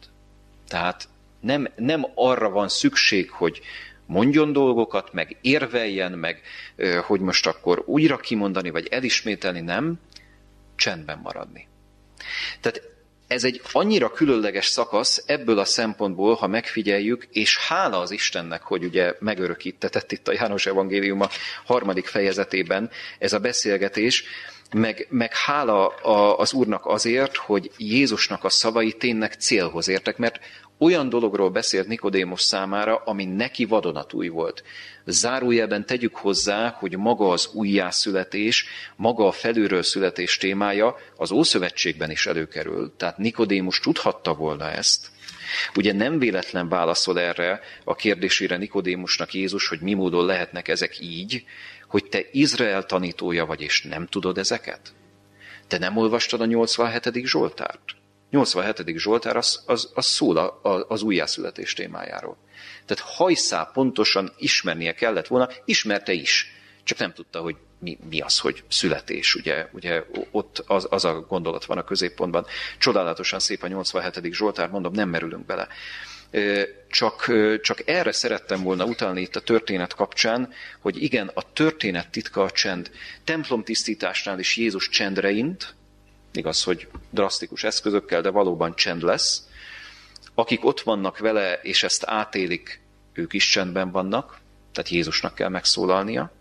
Tehát 0.67 1.10
nem, 1.39 1.67
nem 1.76 2.06
arra 2.15 2.50
van 2.50 2.70
szükség, 2.70 3.30
hogy 3.30 3.62
mondjon 4.06 4.52
dolgokat, 4.52 5.13
meg 5.13 5.38
érveljen, 5.41 6.12
meg 6.12 6.41
hogy 7.06 7.20
most 7.20 7.48
akkor 7.48 7.84
újra 7.86 8.17
kimondani, 8.17 8.70
vagy 8.70 8.88
elismételni, 8.88 9.60
nem, 9.60 10.00
csendben 10.76 11.20
maradni. 11.20 11.67
Tehát 12.60 12.96
ez 13.28 13.44
egy 13.44 13.62
annyira 13.72 14.12
különleges 14.12 14.66
szakasz 14.66 15.24
ebből 15.26 15.60
a 15.60 15.66
szempontból, 15.66 16.36
ha 16.36 16.48
megfigyeljük, 16.48 17.28
és 17.32 17.58
hála 17.58 18.00
az 18.00 18.12
Istennek, 18.12 18.62
hogy 18.62 18.84
ugye 18.84 19.13
megörökítetett 19.20 20.12
itt 20.12 20.28
a 20.28 20.34
János 20.34 20.66
Evangélium 20.66 21.22
a 21.22 21.30
harmadik 21.66 22.06
fejezetében 22.06 22.90
ez 23.20 23.34
a 23.34 23.40
beszélgetés, 23.40 24.24
meg, 24.74 25.08
meg 25.10 25.36
hála 25.36 25.88
az 26.36 26.54
Úrnak 26.54 26.86
azért, 26.86 27.36
hogy 27.36 27.72
Jézusnak 27.78 28.44
a 28.44 28.50
szavai 28.50 28.94
tényleg 28.94 29.34
célhoz 29.34 29.88
értek, 29.88 30.18
mert 30.18 30.40
olyan 30.78 31.10
dologról 31.10 31.50
beszélt 31.50 31.88
Nikodémus 31.88 32.42
számára, 32.42 32.96
ami 32.96 33.26
neki 33.26 33.66
vadonatúj 33.66 34.28
volt. 34.28 34.63
Zárójelben 35.06 35.86
tegyük 35.86 36.16
hozzá, 36.16 36.76
hogy 36.80 36.98
maga 36.98 37.30
az 37.30 37.50
újjászületés, 37.54 38.66
maga 38.96 39.28
a 39.28 39.32
felülről 39.32 39.84
születés 39.84 40.38
témája 40.38 40.96
az 41.16 41.32
Ószövetségben 41.32 42.12
is 42.12 42.26
előkerül. 42.26 42.94
Tehát 42.98 43.18
Nikodémus 43.18 43.80
tudhatta 43.80 44.34
volna 44.34 44.72
ezt. 44.72 45.08
Ugye 45.76 45.94
nem 45.94 46.20
véletlen 46.20 46.70
válaszol 46.70 47.20
erre 47.20 47.60
a 47.84 47.96
kérdésére 47.96 48.58
Nikodémusnak 48.58 49.34
Jézus, 49.34 49.68
hogy 49.68 49.80
mi 49.80 49.94
módon 49.94 50.26
lehetnek 50.26 50.68
ezek 50.68 51.00
így, 51.00 51.44
hogy 51.88 52.06
te 52.06 52.20
Izrael 52.32 52.86
tanítója 52.86 53.46
vagy, 53.46 53.62
és 53.62 53.82
nem 53.82 54.08
tudod 54.08 54.38
ezeket? 54.38 54.94
Te 55.68 55.78
nem 55.78 55.98
olvastad 55.98 56.42
a 56.42 56.46
87. 56.46 57.26
Zsoltárt? 57.26 57.97
87. 58.30 58.98
Zsoltár 58.98 59.38
az, 59.38 59.63
az, 59.66 59.92
az 59.94 60.06
szól 60.06 60.38
a, 60.38 60.86
az 60.88 61.02
újjászületés 61.02 61.74
témájáról. 61.74 62.38
Tehát 62.86 63.04
hajszá 63.13 63.63
pontosan 63.74 64.34
ismernie 64.38 64.94
kellett 64.94 65.28
volna, 65.28 65.50
ismerte 65.66 66.13
is, 66.13 66.52
csak 66.84 66.98
nem 66.98 67.13
tudta, 67.13 67.40
hogy 67.40 67.56
mi, 67.80 67.98
mi 68.10 68.20
az, 68.20 68.40
hogy 68.40 68.63
születés. 68.70 69.36
Ugye, 69.36 69.68
ugye 69.72 70.04
ott 70.32 70.63
az, 70.68 70.88
az 70.90 71.06
a 71.06 71.20
gondolat 71.20 71.66
van 71.66 71.78
a 71.78 71.84
középpontban. 71.84 72.46
Csodálatosan 72.78 73.40
szép 73.40 73.63
a 73.63 73.68
87. 73.68 74.34
Zsoltár, 74.34 74.70
mondom, 74.70 74.94
nem 74.94 75.10
merülünk 75.10 75.46
bele. 75.46 75.68
Csak, 76.90 77.32
csak 77.62 77.88
erre 77.90 78.12
szerettem 78.12 78.63
volna 78.63 78.86
utalni 78.86 79.22
itt 79.22 79.36
a 79.36 79.42
történet 79.42 79.96
kapcsán, 79.96 80.54
hogy 80.80 81.04
igen, 81.04 81.32
a 81.34 81.54
történet 81.54 82.10
titka 82.10 82.44
a 82.44 82.52
csend. 82.52 82.92
Templom 83.24 83.63
tisztításnál 83.63 84.40
is 84.40 84.58
Jézus 84.58 84.90
csendre 84.90 85.32
int, 85.32 85.76
igaz, 86.38 86.63
hogy 86.63 86.88
drasztikus 87.10 87.63
eszközökkel, 87.63 88.21
de 88.21 88.30
valóban 88.30 88.76
csend 88.76 89.02
lesz. 89.02 89.47
Akik 90.34 90.65
ott 90.65 90.82
vannak 90.82 91.17
vele, 91.17 91.54
és 91.54 91.84
ezt 91.84 92.04
átélik, 92.06 92.82
ők 93.13 93.34
is 93.34 93.50
csendben 93.50 93.91
vannak, 93.91 94.39
tehát 94.71 94.89
Jézusnak 94.89 95.36
kell 95.36 95.50
megszólalnia. 95.50 96.32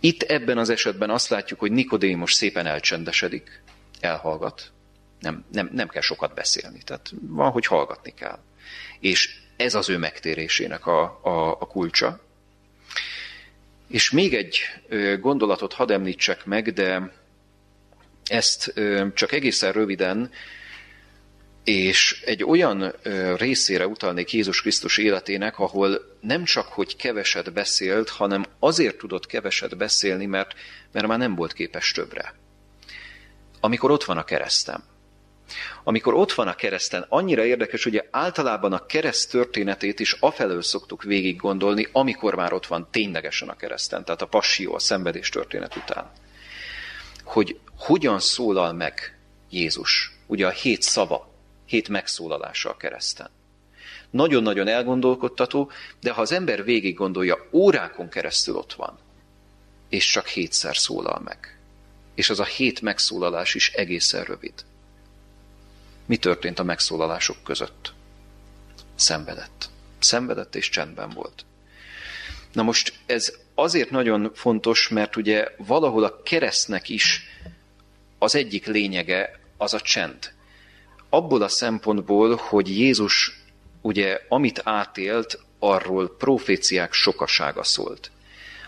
Itt 0.00 0.22
ebben 0.22 0.58
az 0.58 0.68
esetben 0.68 1.10
azt 1.10 1.28
látjuk, 1.28 1.60
hogy 1.60 1.72
Nikodémus 1.72 2.32
szépen 2.32 2.66
elcsendesedik, 2.66 3.62
elhallgat. 4.00 4.72
Nem, 5.20 5.44
nem, 5.52 5.70
nem 5.72 5.88
kell 5.88 6.02
sokat 6.02 6.34
beszélni, 6.34 6.82
tehát 6.84 7.12
van, 7.20 7.50
hogy 7.50 7.66
hallgatni 7.66 8.14
kell. 8.14 8.38
És 9.00 9.38
ez 9.56 9.74
az 9.74 9.88
ő 9.88 9.98
megtérésének 9.98 10.86
a, 10.86 11.02
a, 11.22 11.50
a 11.50 11.66
kulcsa. 11.66 12.20
És 13.88 14.10
még 14.10 14.34
egy 14.34 14.60
gondolatot 15.20 15.72
hadd 15.72 15.92
említsek 15.92 16.44
meg, 16.44 16.72
de 16.72 17.12
ezt 18.24 18.74
csak 19.14 19.32
egészen 19.32 19.72
röviden, 19.72 20.30
és 21.64 22.22
egy 22.24 22.44
olyan 22.44 22.94
részére 23.36 23.86
utalnék 23.86 24.32
Jézus 24.32 24.60
Krisztus 24.60 24.98
életének, 24.98 25.58
ahol 25.58 26.16
nem 26.20 26.44
csak, 26.44 26.66
hogy 26.66 26.96
keveset 26.96 27.52
beszélt, 27.52 28.08
hanem 28.08 28.44
azért 28.58 28.98
tudott 28.98 29.26
keveset 29.26 29.76
beszélni, 29.76 30.26
mert, 30.26 30.54
mert 30.92 31.06
már 31.06 31.18
nem 31.18 31.34
volt 31.34 31.52
képes 31.52 31.90
többre. 31.90 32.34
Amikor 33.60 33.90
ott 33.90 34.04
van 34.04 34.16
a 34.16 34.24
keresztem. 34.24 34.82
Amikor 35.84 36.14
ott 36.14 36.32
van 36.32 36.48
a 36.48 36.54
kereszten, 36.54 37.06
annyira 37.08 37.44
érdekes, 37.44 37.82
hogy 37.84 38.04
általában 38.10 38.72
a 38.72 38.86
kereszt 38.86 39.30
történetét 39.30 40.00
is 40.00 40.12
afelől 40.12 40.62
szoktuk 40.62 41.02
végig 41.02 41.36
gondolni, 41.36 41.88
amikor 41.92 42.34
már 42.34 42.52
ott 42.52 42.66
van 42.66 42.88
ténylegesen 42.90 43.48
a 43.48 43.56
kereszten, 43.56 44.04
tehát 44.04 44.22
a 44.22 44.26
passió, 44.26 44.74
a 44.74 44.78
szenvedés 44.78 45.28
történet 45.28 45.76
után. 45.76 46.10
Hogy 47.24 47.58
hogyan 47.76 48.20
szólal 48.20 48.72
meg 48.72 49.18
Jézus, 49.50 50.16
ugye 50.26 50.46
a 50.46 50.50
hét 50.50 50.82
szava, 50.82 51.32
hét 51.64 51.88
megszólalása 51.88 52.70
a 52.70 52.76
kereszten. 52.76 53.30
Nagyon-nagyon 54.10 54.68
elgondolkodtató, 54.68 55.70
de 56.00 56.12
ha 56.12 56.20
az 56.20 56.32
ember 56.32 56.64
végig 56.64 56.94
gondolja, 56.94 57.48
órákon 57.52 58.08
keresztül 58.08 58.56
ott 58.56 58.72
van, 58.72 58.98
és 59.88 60.10
csak 60.10 60.26
hétszer 60.26 60.76
szólal 60.76 61.20
meg. 61.24 61.58
És 62.14 62.30
az 62.30 62.40
a 62.40 62.44
hét 62.44 62.80
megszólalás 62.80 63.54
is 63.54 63.72
egészen 63.72 64.24
rövid. 64.24 64.64
Mi 66.06 66.16
történt 66.16 66.58
a 66.58 66.64
megszólalások 66.64 67.36
között? 67.42 67.92
Szenvedett. 68.94 69.68
Szenvedett 69.98 70.54
és 70.54 70.68
csendben 70.68 71.10
volt. 71.10 71.44
Na 72.52 72.62
most 72.62 72.98
ez 73.06 73.32
azért 73.54 73.90
nagyon 73.90 74.30
fontos, 74.34 74.88
mert 74.88 75.16
ugye 75.16 75.48
valahol 75.56 76.04
a 76.04 76.22
keresztnek 76.22 76.88
is 76.88 77.22
az 78.18 78.34
egyik 78.34 78.66
lényege 78.66 79.40
az 79.56 79.74
a 79.74 79.80
csend. 79.80 80.32
Abból 81.08 81.42
a 81.42 81.48
szempontból, 81.48 82.36
hogy 82.36 82.78
Jézus 82.78 83.42
ugye 83.80 84.20
amit 84.28 84.60
átélt, 84.64 85.38
arról 85.58 86.16
proféciák 86.16 86.92
sokasága 86.92 87.62
szólt. 87.62 88.10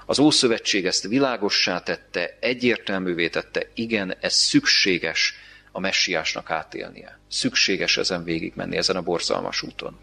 Az 0.06 0.18
Ószövetség 0.18 0.86
ezt 0.86 1.06
világossá 1.06 1.80
tette, 1.80 2.36
egyértelművé 2.40 3.28
tette, 3.28 3.70
igen, 3.74 4.16
ez 4.20 4.34
szükséges 4.34 5.34
a 5.72 5.80
messiásnak 5.80 6.50
átélnie. 6.50 7.18
Szükséges 7.28 7.96
ezen 7.96 8.24
végigmenni, 8.24 8.76
ezen 8.76 8.96
a 8.96 9.02
borzalmas 9.02 9.62
úton. 9.62 9.98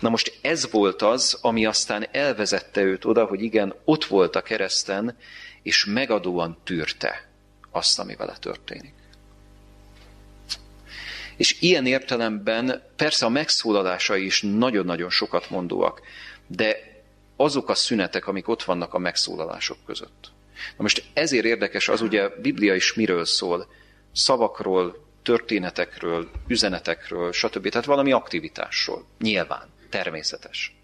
Na 0.00 0.08
most 0.08 0.38
ez 0.40 0.70
volt 0.70 1.02
az, 1.02 1.38
ami 1.40 1.66
aztán 1.66 2.06
elvezette 2.12 2.82
őt 2.82 3.04
oda, 3.04 3.24
hogy 3.24 3.42
igen, 3.42 3.74
ott 3.84 4.04
volt 4.04 4.36
a 4.36 4.42
kereszten, 4.42 5.16
és 5.62 5.84
megadóan 5.84 6.58
tűrte 6.64 7.28
azt, 7.70 7.98
ami 7.98 8.14
vele 8.14 8.36
történik. 8.40 8.94
És 11.36 11.60
ilyen 11.60 11.86
értelemben 11.86 12.82
persze 12.96 13.26
a 13.26 13.28
megszólalásai 13.28 14.24
is 14.24 14.42
nagyon-nagyon 14.42 15.10
sokat 15.10 15.50
mondóak, 15.50 16.00
de 16.46 16.94
azok 17.36 17.68
a 17.68 17.74
szünetek, 17.74 18.26
amik 18.26 18.48
ott 18.48 18.62
vannak 18.62 18.94
a 18.94 18.98
megszólalások 18.98 19.78
között. 19.86 20.30
Na 20.76 20.82
most 20.82 21.04
ezért 21.12 21.44
érdekes 21.44 21.88
az, 21.88 22.00
ugye 22.00 22.22
a 22.22 22.32
Biblia 22.40 22.74
is 22.74 22.94
miről 22.94 23.24
szól, 23.24 23.66
szavakról, 24.12 25.05
történetekről, 25.26 26.30
üzenetekről, 26.46 27.32
stb. 27.32 27.68
Tehát 27.68 27.86
valami 27.86 28.12
aktivitásról. 28.12 29.06
Nyilván, 29.18 29.68
természetes. 29.90 30.76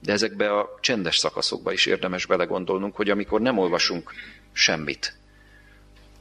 De 0.00 0.12
ezekbe 0.12 0.58
a 0.58 0.78
csendes 0.80 1.16
szakaszokba 1.16 1.72
is 1.72 1.86
érdemes 1.86 2.26
belegondolnunk, 2.26 2.96
hogy 2.96 3.10
amikor 3.10 3.40
nem 3.40 3.58
olvasunk 3.58 4.12
semmit, 4.52 5.16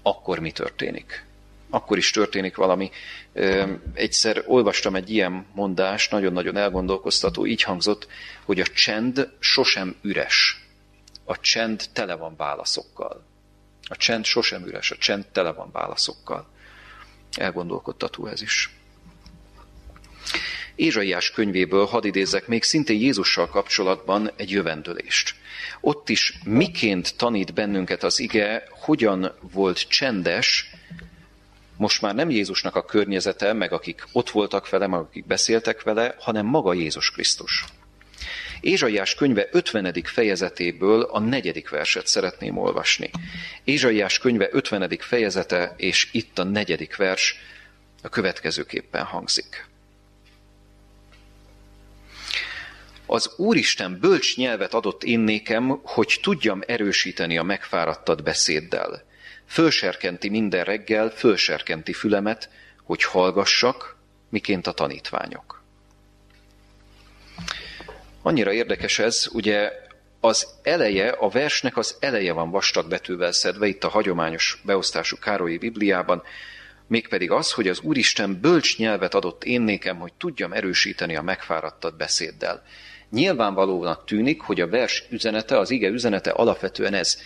akkor 0.02 0.40
mi 0.40 0.52
történik? 0.52 1.26
Akkor 1.70 1.98
is 1.98 2.12
történik 2.12 2.56
valami. 2.56 2.92
Egyszer 3.94 4.44
olvastam 4.48 4.96
egy 4.96 5.10
ilyen 5.10 5.46
mondást, 5.54 6.12
nagyon-nagyon 6.12 6.58
elgondolkoztató, 6.58 7.46
így 7.46 7.64
hangzott, 7.64 8.08
hogy 8.44 8.60
a 8.60 8.66
csend 8.66 9.30
sosem 9.40 9.96
üres. 10.02 10.66
A 11.24 11.40
csend 11.40 11.84
tele 11.94 12.16
van 12.16 12.36
válaszokkal. 12.36 13.26
A 13.88 13.96
csend 13.96 14.26
sosem 14.26 14.66
üres, 14.66 14.92
a 14.92 14.98
csend 14.98 15.26
tele 15.32 15.52
van 15.52 15.70
válaszokkal. 15.72 16.52
Elgondolkodtató 17.36 18.28
ez 18.28 18.42
is. 18.42 18.70
Ézsaiás 20.76 21.32
könyvéből 21.32 21.86
hadd 21.86 22.06
idézek 22.06 22.48
még 22.48 22.64
szintén 22.64 23.00
Jézussal 23.00 23.48
kapcsolatban 23.48 24.32
egy 24.36 24.52
jövendőlést. 24.52 25.36
Ott 25.82 26.10
is 26.10 26.40
miként 26.46 27.18
tanít 27.18 27.54
bennünket 27.54 28.04
az 28.04 28.20
ige, 28.20 28.64
hogyan 28.70 29.34
volt 29.52 29.88
csendes, 29.88 30.72
most 31.78 32.02
már 32.02 32.16
nem 32.16 32.30
Jézusnak 32.30 32.76
a 32.76 32.86
környezete, 32.86 33.54
meg 33.54 33.72
akik 33.72 34.08
ott 34.12 34.30
voltak 34.30 34.70
vele, 34.70 34.88
meg 34.88 35.00
akik 35.00 35.26
beszéltek 35.26 35.84
vele, 35.84 36.16
hanem 36.20 36.46
maga 36.46 36.74
Jézus 36.74 37.12
Krisztus. 37.12 37.66
Ézsaiás 38.64 39.16
könyve 39.16 39.48
50. 39.52 39.94
fejezetéből 40.04 41.02
a 41.02 41.20
negyedik 41.20 41.70
verset 41.70 42.08
szeretném 42.08 42.58
olvasni. 42.58 43.10
Ézsaiás 43.64 44.18
könyve 44.20 44.50
50. 44.52 44.98
fejezete, 45.00 45.74
és 45.78 46.10
itt 46.12 46.40
a 46.40 46.44
negyedik 46.44 46.96
vers 46.96 47.36
a 48.04 48.10
következőképpen 48.10 49.04
hangzik. 49.04 49.68
Az 53.06 53.32
Úristen 53.38 54.00
bölcs 54.00 54.38
nyelvet 54.38 54.74
adott 54.74 55.04
én 55.04 55.20
nékem, 55.20 55.80
hogy 55.84 56.20
tudjam 56.22 56.62
erősíteni 56.68 57.38
a 57.38 57.44
megfáradtat 57.44 58.24
beszéddel. 58.24 59.04
Fölserkenti 59.46 60.30
minden 60.30 60.64
reggel, 60.64 61.10
fölserkenti 61.10 61.94
fülemet, 61.94 62.50
hogy 62.84 63.04
hallgassak, 63.04 63.98
miként 64.30 64.68
a 64.68 64.72
tanítványok. 64.72 65.63
Annyira 68.26 68.52
érdekes 68.52 69.00
ez, 69.00 69.28
ugye 69.32 69.72
az 70.20 70.48
eleje, 70.62 71.10
a 71.10 71.30
versnek 71.30 71.78
az 71.78 71.98
eleje 72.00 72.34
van 72.34 72.52
vastag 72.52 72.88
betűvel 72.90 73.32
szedve, 73.32 73.68
itt 73.68 73.84
a 73.84 73.90
hagyományos 73.90 74.62
beosztású 74.66 75.18
Károlyi 75.18 75.58
Bibliában, 75.58 76.24
mégpedig 76.88 77.32
az, 77.32 77.52
hogy 77.52 77.68
az 77.68 77.80
Úristen 77.80 78.40
bölcs 78.42 78.78
nyelvet 78.78 79.14
adott 79.14 79.44
én 79.44 79.62
nékem, 79.62 79.98
hogy 79.98 80.14
tudjam 80.14 80.54
erősíteni 80.54 81.16
a 81.16 81.22
megfáradtat 81.22 81.98
beszéddel. 81.98 82.64
Nyilvánvalónak 83.10 84.06
tűnik, 84.06 84.42
hogy 84.42 84.62
a 84.62 84.68
vers 84.68 85.04
üzenete, 85.10 85.58
az 85.58 85.70
ige 85.70 85.88
üzenete 85.88 86.32
alapvetően 86.32 86.94
ez, 86.94 87.22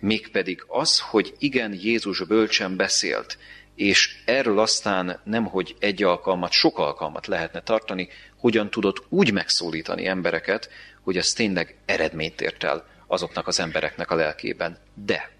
mégpedig 0.00 0.64
az, 0.66 1.00
hogy 1.00 1.34
igen, 1.38 1.72
Jézus 1.72 2.24
bölcsen 2.24 2.76
beszélt, 2.76 3.38
és 3.74 4.16
erről 4.24 4.58
aztán 4.58 5.20
nem, 5.24 5.44
hogy 5.44 5.76
egy 5.78 6.02
alkalmat, 6.02 6.52
sok 6.52 6.78
alkalmat 6.78 7.26
lehetne 7.26 7.60
tartani, 7.62 8.08
hogyan 8.40 8.70
tudott 8.70 9.04
úgy 9.08 9.32
megszólítani 9.32 10.06
embereket, 10.06 10.70
hogy 11.00 11.16
ez 11.16 11.32
tényleg 11.32 11.76
eredményt 11.84 12.40
ért 12.40 12.64
el 12.64 12.86
azoknak 13.06 13.46
az 13.46 13.60
embereknek 13.60 14.10
a 14.10 14.14
lelkében. 14.14 14.78
De 14.94 15.30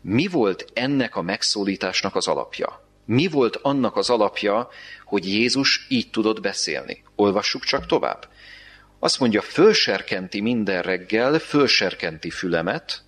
mi 0.00 0.26
volt 0.26 0.70
ennek 0.74 1.16
a 1.16 1.22
megszólításnak 1.22 2.16
az 2.16 2.28
alapja? 2.28 2.84
Mi 3.04 3.26
volt 3.26 3.56
annak 3.56 3.96
az 3.96 4.10
alapja, 4.10 4.68
hogy 5.04 5.28
Jézus 5.28 5.86
így 5.88 6.10
tudott 6.10 6.40
beszélni? 6.40 7.02
Olvassuk 7.14 7.64
csak 7.64 7.86
tovább. 7.86 8.28
Azt 8.98 9.20
mondja, 9.20 9.42
fölserkenti 9.42 10.40
minden 10.40 10.82
reggel, 10.82 11.38
fölserkenti 11.38 12.30
fülemet, 12.30 13.02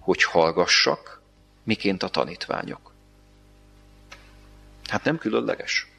hogy 0.00 0.22
hallgassak, 0.22 1.22
miként 1.62 2.02
a 2.02 2.08
tanítványok. 2.08 2.92
Hát 4.88 5.04
nem 5.04 5.18
különleges. 5.18 5.93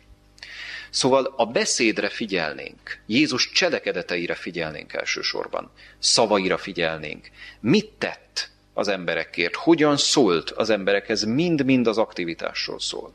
Szóval 0.96 1.34
a 1.38 1.46
beszédre 1.46 2.10
figyelnénk, 2.10 3.00
Jézus 3.06 3.52
cselekedeteire 3.52 4.36
figyelnénk 4.36 4.94
elsősorban, 4.94 5.72
szavaira 6.00 6.58
figyelnénk. 6.58 7.30
Mit 7.60 7.92
tett 7.98 8.50
az 8.74 8.88
emberekért, 8.88 9.56
hogyan 9.56 9.98
szólt 9.98 10.50
az 10.50 10.70
emberekhez, 10.70 11.24
mind-mind 11.24 11.88
az 11.88 11.98
aktivitásról 11.98 12.80
szól. 12.80 13.14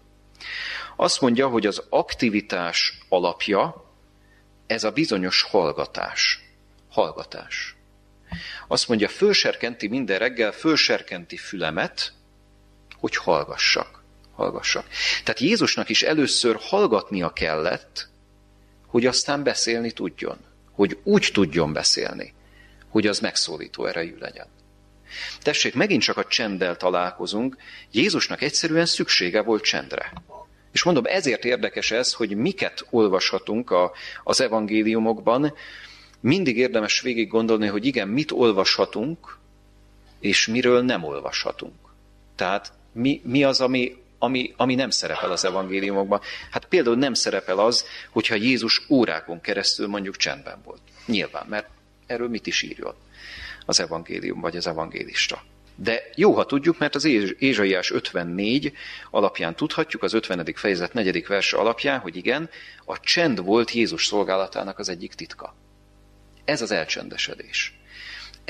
Azt 0.96 1.20
mondja, 1.20 1.48
hogy 1.48 1.66
az 1.66 1.82
aktivitás 1.88 2.98
alapja 3.08 3.92
ez 4.66 4.84
a 4.84 4.90
bizonyos 4.90 5.42
hallgatás. 5.42 6.40
Hallgatás. 6.90 7.76
Azt 8.68 8.88
mondja, 8.88 9.08
fölserkenti 9.08 9.88
minden 9.88 10.18
reggel, 10.18 10.52
fölserkenti 10.52 11.36
fülemet, 11.36 12.12
hogy 12.98 13.16
hallgassak. 13.16 13.99
Hallgassak. 14.40 14.86
Tehát 15.24 15.40
Jézusnak 15.40 15.88
is 15.88 16.02
először 16.02 16.56
hallgatnia 16.60 17.32
kellett, 17.32 18.08
hogy 18.86 19.06
aztán 19.06 19.42
beszélni 19.42 19.90
tudjon. 19.90 20.38
Hogy 20.72 20.98
úgy 21.02 21.30
tudjon 21.32 21.72
beszélni, 21.72 22.34
hogy 22.88 23.06
az 23.06 23.18
megszólító 23.18 23.86
erejű 23.86 24.16
legyen. 24.18 24.46
Tessék, 25.42 25.74
megint 25.74 26.02
csak 26.02 26.16
a 26.16 26.24
csenddel 26.24 26.76
találkozunk. 26.76 27.56
Jézusnak 27.90 28.42
egyszerűen 28.42 28.86
szüksége 28.86 29.42
volt 29.42 29.62
csendre. 29.62 30.12
És 30.72 30.82
mondom, 30.82 31.04
ezért 31.06 31.44
érdekes 31.44 31.90
ez, 31.90 32.12
hogy 32.12 32.36
miket 32.36 32.86
olvashatunk 32.90 33.70
a, 33.70 33.92
az 34.24 34.40
evangéliumokban. 34.40 35.54
Mindig 36.20 36.56
érdemes 36.56 37.00
végig 37.00 37.28
gondolni, 37.28 37.66
hogy 37.66 37.86
igen, 37.86 38.08
mit 38.08 38.30
olvashatunk, 38.30 39.38
és 40.20 40.46
miről 40.46 40.82
nem 40.82 41.04
olvashatunk. 41.04 41.74
Tehát 42.36 42.72
mi, 42.92 43.20
mi 43.24 43.44
az, 43.44 43.60
ami, 43.60 43.99
ami, 44.22 44.54
ami 44.56 44.74
nem 44.74 44.90
szerepel 44.90 45.30
az 45.30 45.44
evangéliumokban. 45.44 46.20
Hát 46.50 46.64
például 46.64 46.96
nem 46.96 47.14
szerepel 47.14 47.58
az, 47.58 47.84
hogyha 48.10 48.34
Jézus 48.34 48.82
órákon 48.88 49.40
keresztül 49.40 49.86
mondjuk 49.86 50.16
csendben 50.16 50.60
volt. 50.64 50.80
Nyilván, 51.06 51.46
mert 51.48 51.68
erről 52.06 52.28
mit 52.28 52.46
is 52.46 52.62
írjon 52.62 52.94
az 53.66 53.80
evangélium 53.80 54.40
vagy 54.40 54.56
az 54.56 54.66
evangélista. 54.66 55.42
De 55.74 56.02
jó, 56.14 56.32
ha 56.32 56.46
tudjuk, 56.46 56.78
mert 56.78 56.94
az 56.94 57.04
Ézsaiás 57.38 57.90
54 57.90 58.72
alapján 59.10 59.56
tudhatjuk, 59.56 60.02
az 60.02 60.12
50. 60.12 60.52
fejezet 60.54 60.92
4. 60.92 61.26
verse 61.26 61.56
alapján, 61.56 61.98
hogy 61.98 62.16
igen, 62.16 62.50
a 62.84 63.00
csend 63.00 63.44
volt 63.44 63.70
Jézus 63.70 64.06
szolgálatának 64.06 64.78
az 64.78 64.88
egyik 64.88 65.14
titka. 65.14 65.54
Ez 66.44 66.62
az 66.62 66.70
elcsendesedés. 66.70 67.79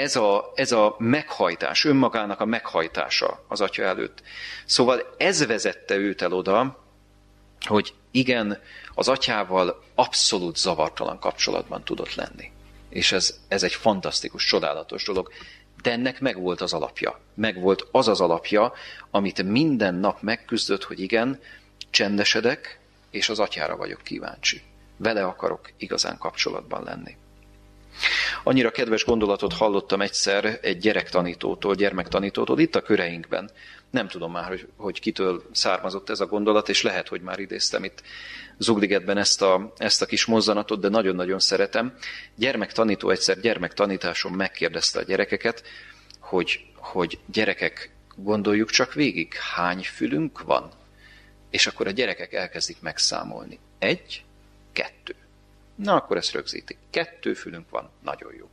Ez 0.01 0.17
a, 0.17 0.53
ez 0.55 0.73
a 0.73 0.95
meghajtás, 0.99 1.85
önmagának 1.85 2.41
a 2.41 2.45
meghajtása 2.45 3.45
az 3.49 3.61
atya 3.61 3.83
előtt. 3.83 4.23
Szóval 4.65 5.15
ez 5.19 5.47
vezette 5.47 5.97
őt 5.97 6.23
el 6.23 6.33
oda, 6.33 6.85
hogy 7.67 7.95
igen, 8.11 8.61
az 8.95 9.09
atyával 9.09 9.83
abszolút 9.95 10.57
zavartalan 10.57 11.19
kapcsolatban 11.19 11.85
tudott 11.85 12.15
lenni. 12.15 12.51
És 12.89 13.13
ez, 13.13 13.41
ez 13.49 13.63
egy 13.63 13.75
fantasztikus, 13.75 14.45
csodálatos 14.45 15.05
dolog 15.05 15.33
de 15.83 15.93
ennek 15.93 16.21
megvolt 16.21 16.61
az 16.61 16.73
alapja. 16.73 17.21
Megvolt 17.35 17.89
az 17.91 18.09
az 18.09 18.21
alapja, 18.21 18.73
amit 19.11 19.43
minden 19.43 19.95
nap 19.95 20.23
megküzdött, 20.23 20.85
hogy 20.85 21.01
igen, 21.01 21.41
csendesedek, 21.91 22.81
és 23.11 23.29
az 23.29 23.39
atyára 23.39 23.77
vagyok 23.77 24.03
kíváncsi. 24.03 24.63
Vele 24.97 25.25
akarok 25.25 25.73
igazán 25.77 26.19
kapcsolatban 26.19 26.85
lenni. 26.85 27.17
Annyira 28.43 28.71
kedves 28.71 29.05
gondolatot 29.05 29.53
hallottam 29.53 30.01
egyszer 30.01 30.59
egy 30.63 30.79
gyerektanítótól, 30.79 31.75
gyermektanítótól 31.75 32.59
itt 32.59 32.77
a 32.77 32.83
köreinkben. 32.83 33.51
Nem 33.91 34.09
tudom 34.09 34.33
már, 34.33 34.49
hogy, 34.49 34.67
hogy 34.77 35.01
kitől 35.01 35.43
származott 35.53 36.11
ez 36.11 36.21
a 36.21 36.27
gondolat, 36.27 36.69
és 36.69 36.83
lehet, 36.83 37.09
hogy 37.09 37.21
már 37.21 37.39
idéztem 37.39 37.85
itt 37.85 38.03
Zugligetben 38.59 39.17
ezt 39.17 39.43
a, 39.43 39.73
ezt 39.77 40.03
a 40.03 40.07
kis 40.07 40.25
mozzanatot, 40.25 40.81
de 40.81 40.89
nagyon-nagyon 40.89 41.39
szeretem. 41.39 41.95
Gyermektanító 42.35 43.11
egyszer 43.11 43.41
gyermektanításon 43.41 44.33
megkérdezte 44.33 44.99
a 44.99 45.03
gyerekeket, 45.03 45.63
hogy, 46.19 46.65
hogy 46.75 47.19
gyerekek, 47.33 47.91
gondoljuk 48.17 48.71
csak 48.71 48.95
végig, 48.95 49.35
hány 49.35 49.83
fülünk 49.83 50.43
van? 50.43 50.71
És 51.51 51.67
akkor 51.67 51.87
a 51.87 51.91
gyerekek 51.91 52.33
elkezdik 52.33 52.81
megszámolni. 52.81 53.59
Egy, 53.79 54.25
kettő. 54.73 55.15
Na, 55.83 55.95
akkor 55.95 56.17
ezt 56.17 56.33
rögzítik. 56.33 56.79
Kettő 56.91 57.35
fülünk 57.35 57.71
van, 57.71 57.91
nagyon 58.03 58.35
jó. 58.35 58.49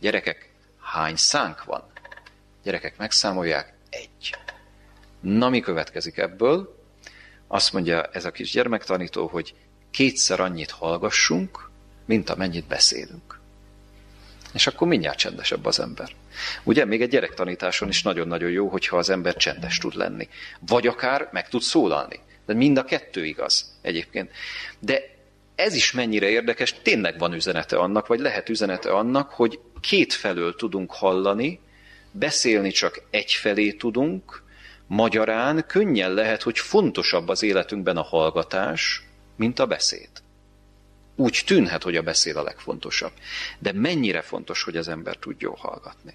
Gyerekek, 0.00 0.50
hány 0.80 1.16
szánk 1.16 1.64
van? 1.64 1.90
Gyerekek 2.62 2.96
megszámolják, 2.96 3.74
egy. 3.90 4.36
Na, 5.20 5.48
mi 5.48 5.60
következik 5.60 6.16
ebből? 6.16 6.80
Azt 7.46 7.72
mondja 7.72 8.02
ez 8.02 8.24
a 8.24 8.30
kis 8.30 8.50
gyermektanító, 8.50 9.26
hogy 9.26 9.54
kétszer 9.90 10.40
annyit 10.40 10.70
hallgassunk, 10.70 11.70
mint 12.04 12.30
amennyit 12.30 12.66
beszélünk. 12.66 13.40
És 14.52 14.66
akkor 14.66 14.88
mindjárt 14.88 15.18
csendesebb 15.18 15.64
az 15.64 15.80
ember. 15.80 16.10
Ugye, 16.62 16.84
még 16.84 17.02
egy 17.02 17.10
gyerektanításon 17.10 17.88
is 17.88 18.02
nagyon-nagyon 18.02 18.50
jó, 18.50 18.68
hogyha 18.68 18.96
az 18.96 19.10
ember 19.10 19.36
csendes 19.36 19.78
tud 19.78 19.94
lenni. 19.94 20.28
Vagy 20.60 20.86
akár 20.86 21.28
meg 21.32 21.48
tud 21.48 21.62
szólalni. 21.62 22.20
De 22.46 22.54
mind 22.54 22.78
a 22.78 22.84
kettő 22.84 23.24
igaz 23.24 23.78
egyébként. 23.80 24.30
De 24.78 25.11
ez 25.62 25.74
is 25.74 25.92
mennyire 25.92 26.28
érdekes, 26.28 26.74
tényleg 26.82 27.18
van 27.18 27.32
üzenete 27.32 27.76
annak, 27.76 28.06
vagy 28.06 28.20
lehet 28.20 28.48
üzenete 28.48 28.90
annak, 28.90 29.30
hogy 29.30 29.60
két 29.80 30.12
felől 30.12 30.56
tudunk 30.56 30.92
hallani, 30.92 31.60
beszélni 32.10 32.70
csak 32.70 33.02
egyfelé 33.10 33.72
tudunk, 33.72 34.42
Magyarán 34.92 35.64
könnyen 35.66 36.14
lehet, 36.14 36.42
hogy 36.42 36.58
fontosabb 36.58 37.28
az 37.28 37.42
életünkben 37.42 37.96
a 37.96 38.02
hallgatás, 38.02 39.02
mint 39.36 39.58
a 39.58 39.66
beszéd. 39.66 40.08
Úgy 41.16 41.42
tűnhet, 41.46 41.82
hogy 41.82 41.96
a 41.96 42.02
beszéd 42.02 42.36
a 42.36 42.42
legfontosabb. 42.42 43.12
De 43.58 43.72
mennyire 43.72 44.20
fontos, 44.20 44.62
hogy 44.62 44.76
az 44.76 44.88
ember 44.88 45.16
tudjon 45.16 45.54
hallgatni. 45.56 46.14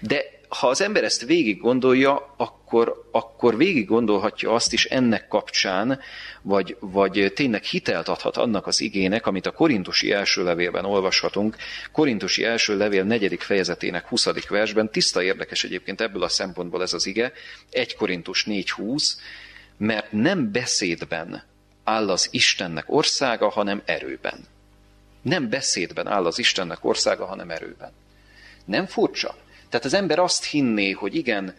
De 0.00 0.38
ha 0.48 0.68
az 0.68 0.80
ember 0.80 1.04
ezt 1.04 1.24
végig 1.24 1.60
gondolja, 1.60 2.34
akkor, 2.36 3.08
akkor 3.10 3.56
végig 3.56 3.86
gondolhatja 3.86 4.52
azt 4.52 4.72
is 4.72 4.84
ennek 4.84 5.28
kapcsán, 5.28 6.00
vagy, 6.42 6.76
vagy 6.80 7.32
tényleg 7.34 7.62
hitelt 7.62 8.08
adhat 8.08 8.36
annak 8.36 8.66
az 8.66 8.80
igének, 8.80 9.26
amit 9.26 9.46
a 9.46 9.50
Korintusi 9.50 10.12
első 10.12 10.42
levélben 10.42 10.84
olvashatunk. 10.84 11.56
Korintusi 11.92 12.44
első 12.44 12.76
levél 12.76 13.04
negyedik 13.04 13.40
fejezetének 13.40 14.06
20. 14.06 14.48
versben, 14.48 14.90
tiszta 14.90 15.22
érdekes 15.22 15.64
egyébként 15.64 16.00
ebből 16.00 16.22
a 16.22 16.28
szempontból 16.28 16.82
ez 16.82 16.92
az 16.92 17.06
ige, 17.06 17.32
1 17.70 17.96
Korintus 17.96 18.44
4.20, 18.44 19.12
mert 19.76 20.12
nem 20.12 20.52
beszédben 20.52 21.42
áll 21.84 22.10
az 22.10 22.28
Istennek 22.30 22.84
országa, 22.86 23.48
hanem 23.48 23.82
erőben. 23.84 24.44
Nem 25.22 25.48
beszédben 25.48 26.06
áll 26.06 26.26
az 26.26 26.38
Istennek 26.38 26.84
országa, 26.84 27.26
hanem 27.26 27.50
erőben. 27.50 27.92
Nem 28.64 28.86
furcsa? 28.86 29.34
Tehát 29.68 29.86
az 29.86 29.94
ember 29.94 30.18
azt 30.18 30.44
hinné, 30.44 30.90
hogy 30.90 31.14
igen, 31.14 31.54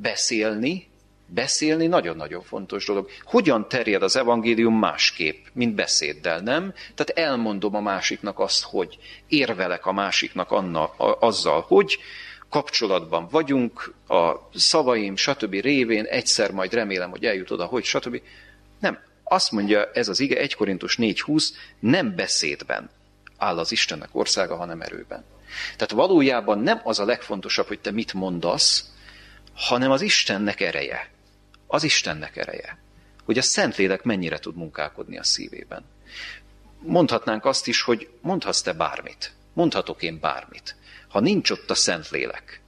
beszélni, 0.00 0.88
beszélni 1.26 1.86
nagyon-nagyon 1.86 2.42
fontos 2.42 2.86
dolog. 2.86 3.08
Hogyan 3.24 3.68
terjed 3.68 4.02
az 4.02 4.16
evangélium 4.16 4.78
másképp, 4.78 5.46
mint 5.52 5.74
beszéddel, 5.74 6.40
nem? 6.40 6.72
Tehát 6.94 7.28
elmondom 7.28 7.74
a 7.74 7.80
másiknak 7.80 8.38
azt, 8.38 8.62
hogy 8.62 8.98
érvelek 9.28 9.86
a 9.86 9.92
másiknak 9.92 10.50
anna, 10.50 10.84
a, 10.84 11.16
azzal, 11.20 11.64
hogy 11.68 11.98
kapcsolatban 12.48 13.28
vagyunk, 13.30 13.94
a 14.08 14.32
szavaim, 14.54 15.16
stb. 15.16 15.52
révén, 15.52 16.04
egyszer 16.04 16.50
majd 16.50 16.72
remélem, 16.72 17.10
hogy 17.10 17.24
eljut 17.24 17.50
oda, 17.50 17.64
hogy 17.64 17.84
stb. 17.84 18.20
Nem. 18.80 18.98
Azt 19.24 19.50
mondja 19.50 19.90
ez 19.92 20.08
az 20.08 20.20
ige, 20.20 20.38
1 20.38 20.54
Korintus 20.54 20.96
4.20, 20.96 21.48
nem 21.78 22.14
beszédben 22.14 22.90
áll 23.36 23.58
az 23.58 23.72
Istennek 23.72 24.08
országa, 24.12 24.56
hanem 24.56 24.80
erőben. 24.80 25.24
Tehát 25.62 25.90
valójában 25.90 26.58
nem 26.58 26.80
az 26.84 26.98
a 26.98 27.04
legfontosabb, 27.04 27.66
hogy 27.66 27.80
te 27.80 27.90
mit 27.90 28.12
mondasz, 28.12 28.92
hanem 29.54 29.90
az 29.90 30.00
Istennek 30.00 30.60
ereje. 30.60 31.10
Az 31.66 31.84
Istennek 31.84 32.36
ereje. 32.36 32.78
hogy 33.24 33.38
a 33.38 33.42
Szentlélek 33.42 34.02
mennyire 34.02 34.38
tud 34.38 34.56
munkálkodni 34.56 35.18
a 35.18 35.24
szívében. 35.24 35.84
Mondhatnánk 36.78 37.44
azt 37.44 37.66
is, 37.66 37.82
hogy 37.82 38.08
mondhatsz 38.20 38.60
te 38.60 38.72
bármit. 38.72 39.32
Mondhatok 39.52 40.02
én 40.02 40.20
bármit. 40.20 40.76
Ha 41.08 41.20
nincs 41.20 41.50
ott 41.50 41.70
a 41.70 41.74
Szentlélek, 41.74 42.60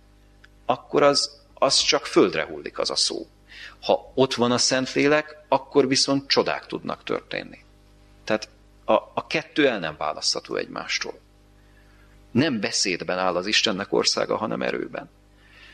akkor 0.66 1.02
az, 1.02 1.40
az 1.54 1.76
csak 1.76 2.06
földre 2.06 2.44
hullik 2.44 2.78
az 2.78 2.90
a 2.90 2.96
szó. 2.96 3.26
Ha 3.80 4.12
ott 4.14 4.34
van 4.34 4.52
a 4.52 4.58
Szentlélek, 4.58 5.36
akkor 5.48 5.88
viszont 5.88 6.28
csodák 6.28 6.66
tudnak 6.66 7.04
történni. 7.04 7.64
Tehát 8.24 8.48
a, 8.84 8.92
a 8.92 9.26
kettő 9.26 9.68
el 9.68 9.78
nem 9.78 9.96
választható 9.98 10.54
egymástól. 10.54 11.20
Nem 12.36 12.60
beszédben 12.60 13.18
áll 13.18 13.36
az 13.36 13.46
Istennek 13.46 13.92
országa, 13.92 14.36
hanem 14.36 14.62
erőben. 14.62 15.10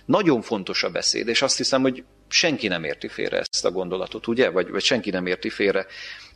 Nagyon 0.05 0.42
fontos 0.42 0.83
a 0.83 0.90
beszéd, 0.90 1.29
és 1.29 1.42
azt 1.42 1.57
hiszem, 1.57 1.83
hogy 1.83 2.05
senki 2.29 2.68
nem 2.68 2.85
érti 2.85 3.09
félre 3.09 3.38
ezt 3.38 3.64
a 3.64 3.70
gondolatot, 3.70 4.27
ugye? 4.27 4.51
Vagy, 4.51 4.70
vagy 4.70 4.83
senki 4.83 5.11
nem 5.11 5.27
érti 5.27 5.51
félre 5.51 5.87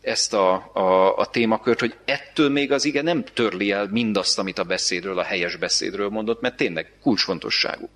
ezt 0.00 0.34
a, 0.34 0.70
a, 0.74 1.16
a 1.16 1.26
témakört, 1.26 1.80
hogy 1.80 1.96
ettől 2.04 2.50
még 2.50 2.72
az 2.72 2.84
ige 2.84 3.02
nem 3.02 3.24
törli 3.24 3.70
el 3.70 3.88
mindazt, 3.90 4.38
amit 4.38 4.58
a 4.58 4.64
beszédről, 4.64 5.18
a 5.18 5.22
helyes 5.22 5.56
beszédről 5.56 6.08
mondott, 6.08 6.40
mert 6.40 6.56
tényleg 6.56 6.92
kulcsfontosságú. 7.02 7.88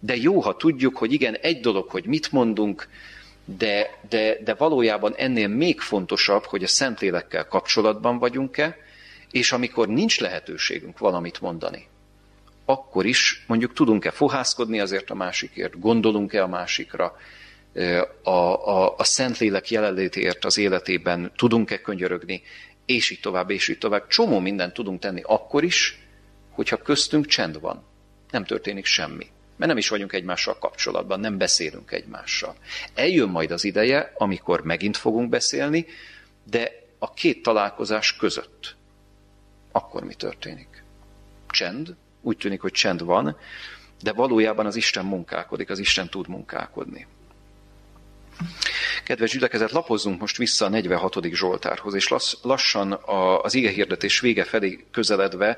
De 0.00 0.16
jó, 0.16 0.40
ha 0.40 0.56
tudjuk, 0.56 0.96
hogy 0.96 1.12
igen, 1.12 1.34
egy 1.34 1.60
dolog, 1.60 1.90
hogy 1.90 2.06
mit 2.06 2.32
mondunk, 2.32 2.88
de, 3.44 3.98
de, 4.08 4.36
de 4.44 4.54
valójában 4.54 5.14
ennél 5.16 5.48
még 5.48 5.80
fontosabb, 5.80 6.44
hogy 6.44 6.62
a 6.62 6.68
Szentlélekkel 6.68 7.46
kapcsolatban 7.46 8.18
vagyunk-e, 8.18 8.76
és 9.34 9.52
amikor 9.52 9.88
nincs 9.88 10.20
lehetőségünk 10.20 10.98
valamit 10.98 11.40
mondani, 11.40 11.86
akkor 12.64 13.06
is 13.06 13.44
mondjuk 13.46 13.72
tudunk-e 13.72 14.10
fohászkodni 14.10 14.80
azért 14.80 15.10
a 15.10 15.14
másikért, 15.14 15.80
gondolunk-e 15.80 16.42
a 16.42 16.46
másikra, 16.46 17.16
a, 18.22 18.30
a, 18.30 18.96
a 18.96 19.04
Szentlélek 19.04 19.70
jelenlétért 19.70 20.44
az 20.44 20.58
életében 20.58 21.32
tudunk-e 21.36 21.80
könyörögni, 21.80 22.42
és 22.86 23.10
így 23.10 23.20
tovább, 23.20 23.50
és 23.50 23.68
így 23.68 23.78
tovább. 23.78 24.06
Csomó 24.06 24.38
mindent 24.38 24.72
tudunk 24.72 25.00
tenni 25.00 25.22
akkor 25.24 25.64
is, 25.64 25.98
hogyha 26.50 26.76
köztünk 26.76 27.26
csend 27.26 27.60
van. 27.60 27.84
Nem 28.30 28.44
történik 28.44 28.84
semmi. 28.84 29.26
Mert 29.56 29.70
nem 29.70 29.76
is 29.76 29.88
vagyunk 29.88 30.12
egymással 30.12 30.58
kapcsolatban, 30.58 31.20
nem 31.20 31.38
beszélünk 31.38 31.92
egymással. 31.92 32.56
Eljön 32.94 33.28
majd 33.28 33.50
az 33.50 33.64
ideje, 33.64 34.12
amikor 34.14 34.64
megint 34.64 34.96
fogunk 34.96 35.28
beszélni, 35.28 35.86
de 36.50 36.72
a 36.98 37.12
két 37.12 37.42
találkozás 37.42 38.16
között. 38.16 38.76
Akkor 39.76 40.04
mi 40.04 40.14
történik? 40.14 40.82
Csend, 41.50 41.94
úgy 42.20 42.36
tűnik, 42.36 42.60
hogy 42.60 42.72
csend 42.72 43.04
van, 43.04 43.36
de 44.02 44.12
valójában 44.12 44.66
az 44.66 44.76
Isten 44.76 45.04
munkálkodik, 45.04 45.70
az 45.70 45.78
Isten 45.78 46.08
tud 46.08 46.28
munkálkodni. 46.28 47.06
Kedves 49.04 49.30
gyülekezet, 49.30 49.70
lapozzunk 49.70 50.20
most 50.20 50.36
vissza 50.36 50.64
a 50.64 50.68
46. 50.68 51.16
Zsoltárhoz, 51.32 51.94
és 51.94 52.14
lassan 52.42 52.98
az 53.42 53.54
ige 53.54 53.70
hirdetés 53.70 54.20
vége 54.20 54.44
felé 54.44 54.84
közeledve 54.90 55.56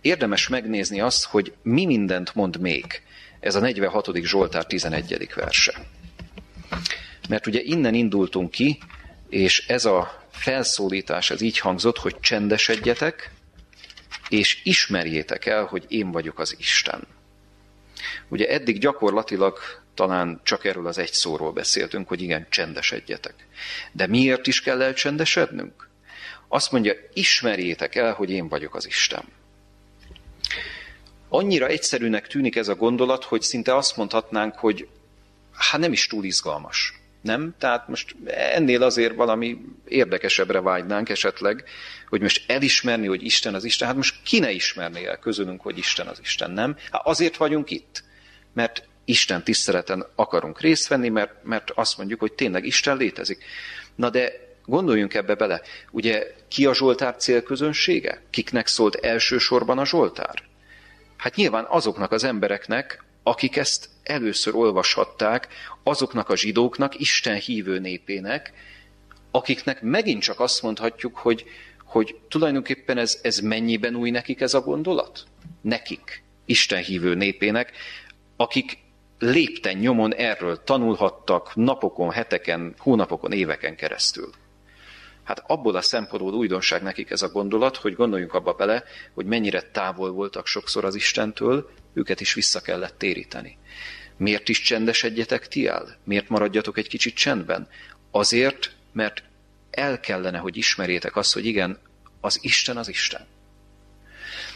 érdemes 0.00 0.48
megnézni 0.48 1.00
azt, 1.00 1.24
hogy 1.24 1.54
mi 1.62 1.86
mindent 1.86 2.34
mond 2.34 2.60
még 2.60 3.02
ez 3.40 3.54
a 3.54 3.60
46. 3.60 4.08
Zsoltár 4.22 4.64
11. 4.64 5.28
verse. 5.34 5.86
Mert 7.28 7.46
ugye 7.46 7.60
innen 7.62 7.94
indultunk 7.94 8.50
ki, 8.50 8.78
és 9.28 9.66
ez 9.66 9.84
a 9.84 10.26
felszólítás, 10.30 11.30
ez 11.30 11.40
így 11.40 11.58
hangzott, 11.58 11.98
hogy 11.98 12.20
csendesedjetek, 12.20 13.30
és 14.28 14.60
ismerjétek 14.64 15.46
el, 15.46 15.64
hogy 15.64 15.84
én 15.88 16.10
vagyok 16.10 16.38
az 16.38 16.54
Isten. 16.58 17.06
Ugye 18.28 18.48
eddig 18.48 18.78
gyakorlatilag 18.78 19.58
talán 19.94 20.40
csak 20.42 20.64
erről 20.64 20.86
az 20.86 20.98
egy 20.98 21.12
szóról 21.12 21.52
beszéltünk, 21.52 22.08
hogy 22.08 22.22
igen, 22.22 22.46
csendesedjetek. 22.50 23.34
De 23.92 24.06
miért 24.06 24.46
is 24.46 24.60
kell 24.60 24.82
elcsendesednünk? 24.82 25.88
Azt 26.48 26.72
mondja, 26.72 26.92
ismerjétek 27.12 27.94
el, 27.94 28.12
hogy 28.12 28.30
én 28.30 28.48
vagyok 28.48 28.74
az 28.74 28.86
Isten. 28.86 29.24
Annyira 31.28 31.66
egyszerűnek 31.66 32.26
tűnik 32.26 32.56
ez 32.56 32.68
a 32.68 32.74
gondolat, 32.74 33.24
hogy 33.24 33.42
szinte 33.42 33.76
azt 33.76 33.96
mondhatnánk, 33.96 34.54
hogy 34.54 34.88
hát 35.52 35.80
nem 35.80 35.92
is 35.92 36.06
túl 36.06 36.24
izgalmas. 36.24 37.00
Nem? 37.20 37.54
Tehát 37.58 37.88
most 37.88 38.16
ennél 38.26 38.82
azért 38.82 39.14
valami 39.14 39.58
érdekesebbre 39.88 40.60
vágynánk 40.60 41.08
esetleg, 41.08 41.64
hogy 42.08 42.20
most 42.20 42.50
elismerni, 42.50 43.06
hogy 43.06 43.24
Isten 43.24 43.54
az 43.54 43.64
Isten. 43.64 43.86
Hát 43.86 43.96
most 43.96 44.22
ki 44.22 44.38
ne 44.38 44.50
ismerné 44.50 45.06
el 45.06 45.18
közülünk, 45.18 45.60
hogy 45.60 45.78
Isten 45.78 46.06
az 46.06 46.18
Isten, 46.20 46.50
nem? 46.50 46.76
Hát 46.90 47.06
azért 47.06 47.36
vagyunk 47.36 47.70
itt, 47.70 48.04
mert 48.52 48.88
Isten 49.04 49.44
tiszteleten 49.44 50.06
akarunk 50.14 50.60
részt 50.60 50.88
venni, 50.88 51.08
mert, 51.08 51.32
mert 51.42 51.70
azt 51.70 51.96
mondjuk, 51.96 52.20
hogy 52.20 52.32
tényleg 52.32 52.64
Isten 52.64 52.96
létezik. 52.96 53.44
Na 53.94 54.10
de 54.10 54.32
gondoljunk 54.64 55.14
ebbe 55.14 55.34
bele. 55.34 55.62
Ugye 55.90 56.34
ki 56.48 56.66
a 56.66 56.74
Zsoltár 56.74 57.16
célközönsége? 57.16 58.22
Kiknek 58.30 58.66
szólt 58.66 58.94
elsősorban 58.94 59.78
a 59.78 59.86
Zsoltár? 59.86 60.42
Hát 61.16 61.34
nyilván 61.34 61.66
azoknak 61.68 62.12
az 62.12 62.24
embereknek, 62.24 63.04
akik 63.28 63.56
ezt 63.56 63.88
először 64.02 64.54
olvashatták, 64.54 65.48
azoknak 65.82 66.28
a 66.28 66.36
zsidóknak, 66.36 67.00
Isten 67.00 67.36
hívő 67.36 67.78
népének, 67.78 68.52
akiknek 69.30 69.82
megint 69.82 70.22
csak 70.22 70.40
azt 70.40 70.62
mondhatjuk, 70.62 71.16
hogy, 71.16 71.44
hogy 71.84 72.16
tulajdonképpen 72.28 72.98
ez, 72.98 73.18
ez 73.22 73.38
mennyiben 73.38 73.94
új 73.94 74.10
nekik 74.10 74.40
ez 74.40 74.54
a 74.54 74.60
gondolat? 74.60 75.24
Nekik, 75.60 76.22
Isten 76.44 76.82
hívő 76.82 77.14
népének, 77.14 77.72
akik 78.36 78.78
lépten 79.18 79.76
nyomon 79.76 80.14
erről 80.14 80.64
tanulhattak 80.64 81.54
napokon, 81.54 82.10
heteken, 82.10 82.74
hónapokon, 82.78 83.32
éveken 83.32 83.76
keresztül. 83.76 84.30
Hát 85.28 85.42
abból 85.46 85.76
a 85.76 85.80
szempontból 85.80 86.34
újdonság 86.34 86.82
nekik 86.82 87.10
ez 87.10 87.22
a 87.22 87.28
gondolat, 87.28 87.76
hogy 87.76 87.94
gondoljunk 87.94 88.34
abba 88.34 88.52
bele, 88.52 88.84
hogy 89.14 89.26
mennyire 89.26 89.62
távol 89.62 90.10
voltak 90.10 90.46
sokszor 90.46 90.84
az 90.84 90.94
Istentől, 90.94 91.70
őket 91.94 92.20
is 92.20 92.34
vissza 92.34 92.60
kellett 92.60 92.98
téríteni. 92.98 93.58
Miért 94.16 94.48
is 94.48 94.60
csendesedjetek 94.60 95.48
ti 95.48 95.66
el? 95.66 95.96
Miért 96.04 96.28
maradjatok 96.28 96.78
egy 96.78 96.88
kicsit 96.88 97.14
csendben? 97.14 97.68
Azért, 98.10 98.74
mert 98.92 99.22
el 99.70 100.00
kellene, 100.00 100.38
hogy 100.38 100.56
ismerjétek 100.56 101.16
azt, 101.16 101.32
hogy 101.32 101.46
igen, 101.46 101.78
az 102.20 102.38
Isten 102.40 102.76
az 102.76 102.88
Isten. 102.88 103.26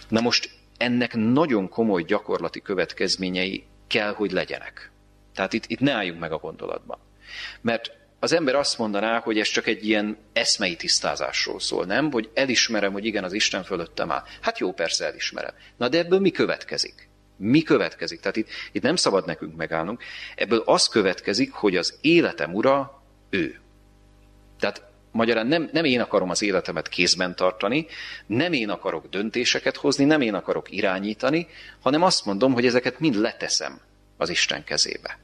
Na 0.08 0.20
most 0.20 0.50
ennek 0.76 1.14
nagyon 1.14 1.68
komoly 1.68 2.02
gyakorlati 2.02 2.62
következményei 2.62 3.64
kell, 3.86 4.14
hogy 4.14 4.30
legyenek. 4.30 4.90
Tehát 5.34 5.52
itt, 5.52 5.64
itt 5.66 5.80
ne 5.80 5.92
álljunk 5.92 6.20
meg 6.20 6.32
a 6.32 6.38
gondolatban. 6.38 6.98
Mert 7.60 8.00
az 8.22 8.32
ember 8.32 8.54
azt 8.54 8.78
mondaná, 8.78 9.18
hogy 9.18 9.38
ez 9.38 9.48
csak 9.48 9.66
egy 9.66 9.88
ilyen 9.88 10.16
eszmei 10.32 10.76
tisztázásról 10.76 11.60
szól, 11.60 11.84
nem? 11.84 12.10
Hogy 12.10 12.30
elismerem, 12.34 12.92
hogy 12.92 13.04
igen, 13.04 13.24
az 13.24 13.32
Isten 13.32 13.62
fölöttem 13.62 14.10
áll. 14.10 14.22
Hát 14.40 14.58
jó, 14.58 14.72
persze 14.72 15.04
elismerem. 15.04 15.54
Na 15.76 15.88
de 15.88 15.98
ebből 15.98 16.20
mi 16.20 16.30
következik? 16.30 17.08
Mi 17.36 17.62
következik? 17.62 18.20
Tehát 18.20 18.36
itt, 18.36 18.48
itt 18.72 18.82
nem 18.82 18.96
szabad 18.96 19.26
nekünk 19.26 19.56
megállnunk. 19.56 20.02
Ebből 20.36 20.62
az 20.64 20.88
következik, 20.88 21.52
hogy 21.52 21.76
az 21.76 21.98
életem 22.00 22.54
ura 22.54 23.02
ő. 23.30 23.60
Tehát 24.58 24.82
magyarán 25.12 25.46
nem, 25.46 25.68
nem 25.72 25.84
én 25.84 26.00
akarom 26.00 26.30
az 26.30 26.42
életemet 26.42 26.88
kézben 26.88 27.36
tartani, 27.36 27.86
nem 28.26 28.52
én 28.52 28.70
akarok 28.70 29.08
döntéseket 29.08 29.76
hozni, 29.76 30.04
nem 30.04 30.20
én 30.20 30.34
akarok 30.34 30.70
irányítani, 30.70 31.46
hanem 31.80 32.02
azt 32.02 32.24
mondom, 32.24 32.52
hogy 32.52 32.66
ezeket 32.66 32.98
mind 32.98 33.14
leteszem 33.14 33.80
az 34.16 34.28
Isten 34.28 34.64
kezébe. 34.64 35.18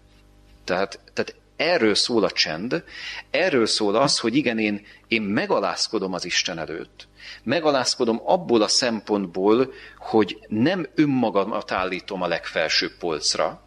Tehát, 0.64 1.00
tehát 1.12 1.34
erről 1.58 1.94
szól 1.94 2.24
a 2.24 2.30
csend, 2.30 2.84
erről 3.30 3.66
szól 3.66 3.94
az, 3.94 4.18
hogy 4.18 4.34
igen, 4.34 4.58
én, 4.58 4.86
én 5.08 5.22
megalázkodom 5.22 6.12
az 6.12 6.24
Isten 6.24 6.58
előtt. 6.58 7.08
Megalázkodom 7.42 8.20
abból 8.24 8.62
a 8.62 8.68
szempontból, 8.68 9.72
hogy 9.98 10.38
nem 10.48 10.86
önmagamat 10.94 11.70
állítom 11.70 12.22
a 12.22 12.26
legfelsőbb 12.26 12.92
polcra, 12.98 13.62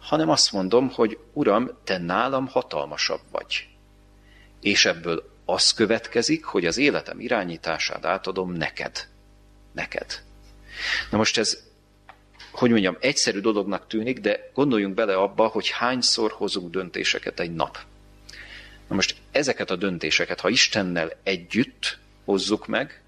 hanem 0.00 0.28
azt 0.28 0.52
mondom, 0.52 0.90
hogy 0.90 1.18
Uram, 1.32 1.70
te 1.84 1.98
nálam 1.98 2.46
hatalmasabb 2.46 3.20
vagy. 3.30 3.68
És 4.60 4.84
ebből 4.84 5.30
az 5.44 5.72
következik, 5.72 6.44
hogy 6.44 6.66
az 6.66 6.76
életem 6.76 7.20
irányítását 7.20 8.04
átadom 8.04 8.52
neked. 8.52 9.08
Neked. 9.72 10.22
Na 11.10 11.16
most 11.16 11.38
ez 11.38 11.69
hogy 12.50 12.70
mondjam, 12.70 12.96
egyszerű 13.00 13.38
dolognak 13.38 13.86
tűnik, 13.86 14.20
de 14.20 14.50
gondoljunk 14.54 14.94
bele 14.94 15.14
abba, 15.14 15.46
hogy 15.46 15.68
hányszor 15.68 16.32
hozunk 16.32 16.70
döntéseket 16.70 17.40
egy 17.40 17.54
nap. 17.54 17.78
Na 18.88 18.94
most 18.94 19.16
ezeket 19.30 19.70
a 19.70 19.76
döntéseket, 19.76 20.40
ha 20.40 20.48
Istennel 20.48 21.12
együtt 21.22 21.98
hozzuk 22.24 22.66
meg, 22.66 23.02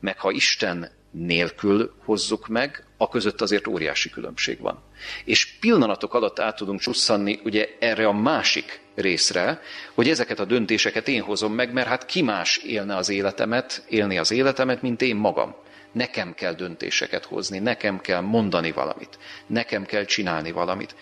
meg 0.00 0.18
ha 0.18 0.30
Isten 0.30 0.90
nélkül 1.10 1.94
hozzuk 2.04 2.48
meg, 2.48 2.84
a 2.96 3.08
között 3.08 3.40
azért 3.40 3.66
óriási 3.66 4.10
különbség 4.10 4.60
van. 4.60 4.82
És 5.24 5.46
pillanatok 5.46 6.14
alatt 6.14 6.38
át 6.38 6.56
tudunk 6.56 6.80
csusszanni 6.80 7.40
ugye 7.44 7.68
erre 7.78 8.06
a 8.06 8.12
másik 8.12 8.80
részre, 8.94 9.60
hogy 9.94 10.08
ezeket 10.08 10.40
a 10.40 10.44
döntéseket 10.44 11.08
én 11.08 11.22
hozom 11.22 11.52
meg, 11.52 11.72
mert 11.72 11.88
hát 11.88 12.06
ki 12.06 12.22
más 12.22 12.56
élne 12.56 12.96
az 12.96 13.08
életemet, 13.08 13.84
élni 13.88 14.18
az 14.18 14.30
életemet, 14.30 14.82
mint 14.82 15.02
én 15.02 15.16
magam. 15.16 15.54
Nekem 15.92 16.34
kell 16.34 16.54
döntéseket 16.54 17.24
hozni, 17.24 17.58
nekem 17.58 18.00
kell 18.00 18.20
mondani 18.20 18.72
valamit, 18.72 19.18
nekem 19.46 19.84
kell 19.84 20.04
csinálni 20.04 20.50
valamit. 20.50 20.94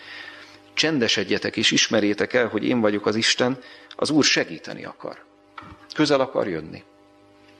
Csendesedjetek 0.73 1.57
és 1.57 1.71
ismerjétek 1.71 2.33
el, 2.33 2.47
hogy 2.47 2.65
én 2.65 2.79
vagyok 2.79 3.05
az 3.05 3.15
Isten, 3.15 3.59
Az 3.99 4.09
Úr 4.09 4.23
segíteni 4.23 4.85
akar. 4.85 5.23
Közel 5.93 6.19
akar 6.19 6.47
jönni. 6.47 6.83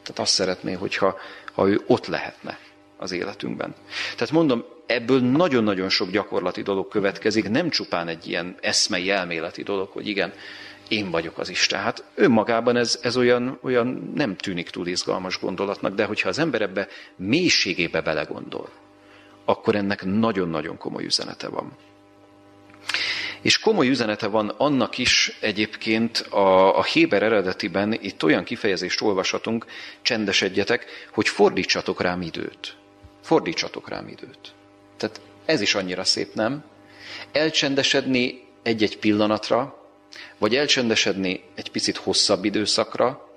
Tehát 0.03 0.19
azt 0.19 0.33
szeretné, 0.33 0.73
hogyha 0.73 1.17
ha 1.53 1.67
ő 1.67 1.81
ott 1.87 2.05
lehetne 2.05 2.59
az 2.97 3.11
életünkben. 3.11 3.75
Tehát 4.15 4.33
mondom, 4.33 4.65
ebből 4.85 5.19
nagyon-nagyon 5.19 5.89
sok 5.89 6.09
gyakorlati 6.09 6.61
dolog 6.61 6.87
következik, 6.87 7.49
nem 7.49 7.69
csupán 7.69 8.07
egy 8.07 8.27
ilyen 8.27 8.55
eszmei 8.61 9.09
elméleti 9.09 9.63
dolog, 9.63 9.89
hogy 9.89 10.07
igen, 10.07 10.33
én 10.89 11.11
vagyok 11.11 11.37
az 11.37 11.49
Isten. 11.49 11.79
Hát 11.79 12.03
önmagában 12.15 12.75
ez, 12.75 12.99
ez 13.01 13.17
olyan, 13.17 13.59
olyan 13.61 14.11
nem 14.15 14.35
tűnik 14.35 14.69
túl 14.69 14.87
izgalmas 14.87 15.39
gondolatnak, 15.39 15.93
de 15.93 16.05
hogyha 16.05 16.29
az 16.29 16.39
ember 16.39 16.61
ebbe 16.61 16.87
mélységébe 17.15 18.01
belegondol, 18.01 18.69
akkor 19.45 19.75
ennek 19.75 20.05
nagyon-nagyon 20.05 20.77
komoly 20.77 21.03
üzenete 21.03 21.47
van. 21.47 21.77
És 23.41 23.59
komoly 23.59 23.87
üzenete 23.87 24.27
van 24.27 24.49
annak 24.49 24.97
is 24.97 25.37
egyébként 25.39 26.17
a, 26.17 26.77
a 26.77 26.83
Héber 26.83 27.23
eredetiben, 27.23 27.93
itt 27.93 28.23
olyan 28.23 28.43
kifejezést 28.43 29.01
olvashatunk, 29.01 29.65
csendesedjetek, 30.01 30.85
hogy 31.13 31.27
fordítsatok 31.27 32.01
rám 32.01 32.21
időt. 32.21 32.75
Fordítsatok 33.21 33.89
rám 33.89 34.07
időt. 34.07 34.53
Tehát 34.97 35.21
ez 35.45 35.61
is 35.61 35.75
annyira 35.75 36.03
szép, 36.03 36.33
nem? 36.33 36.63
Elcsendesedni 37.31 38.43
egy-egy 38.63 38.97
pillanatra, 38.97 39.76
vagy 40.37 40.55
elcsendesedni 40.55 41.43
egy 41.55 41.71
picit 41.71 41.97
hosszabb 41.97 42.45
időszakra, 42.45 43.29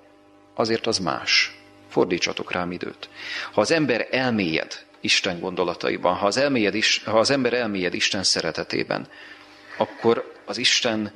azért 0.55 0.87
az 0.87 0.97
más. 0.97 1.55
Fordítsatok 1.89 2.51
rám 2.51 2.71
időt. 2.71 3.09
Ha 3.51 3.61
az 3.61 3.71
ember 3.71 4.07
elmélyed 4.11 4.85
Isten 5.01 5.39
gondolataiban, 5.39 6.15
ha 6.15 6.25
az, 6.25 6.37
elmélyed, 6.37 6.75
ha 7.05 7.19
az 7.19 7.29
ember 7.29 7.53
elmélyed 7.53 7.93
Isten 7.93 8.23
szeretetében, 8.23 9.07
akkor 9.77 10.33
az 10.45 10.57
Isten 10.57 11.11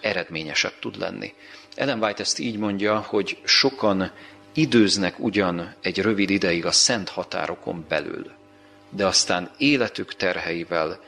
eredményesebb 0.00 0.78
tud 0.80 0.98
lenni. 0.98 1.34
Ellen 1.74 2.02
White 2.02 2.22
ezt 2.22 2.38
így 2.38 2.56
mondja, 2.56 2.98
hogy 2.98 3.38
sokan 3.44 4.12
időznek 4.54 5.18
ugyan 5.18 5.74
egy 5.82 6.00
rövid 6.00 6.30
ideig 6.30 6.66
a 6.66 6.72
szent 6.72 7.08
határokon 7.08 7.84
belül, 7.88 8.30
de 8.90 9.06
aztán 9.06 9.50
életük 9.58 10.14
terheivel, 10.14 11.00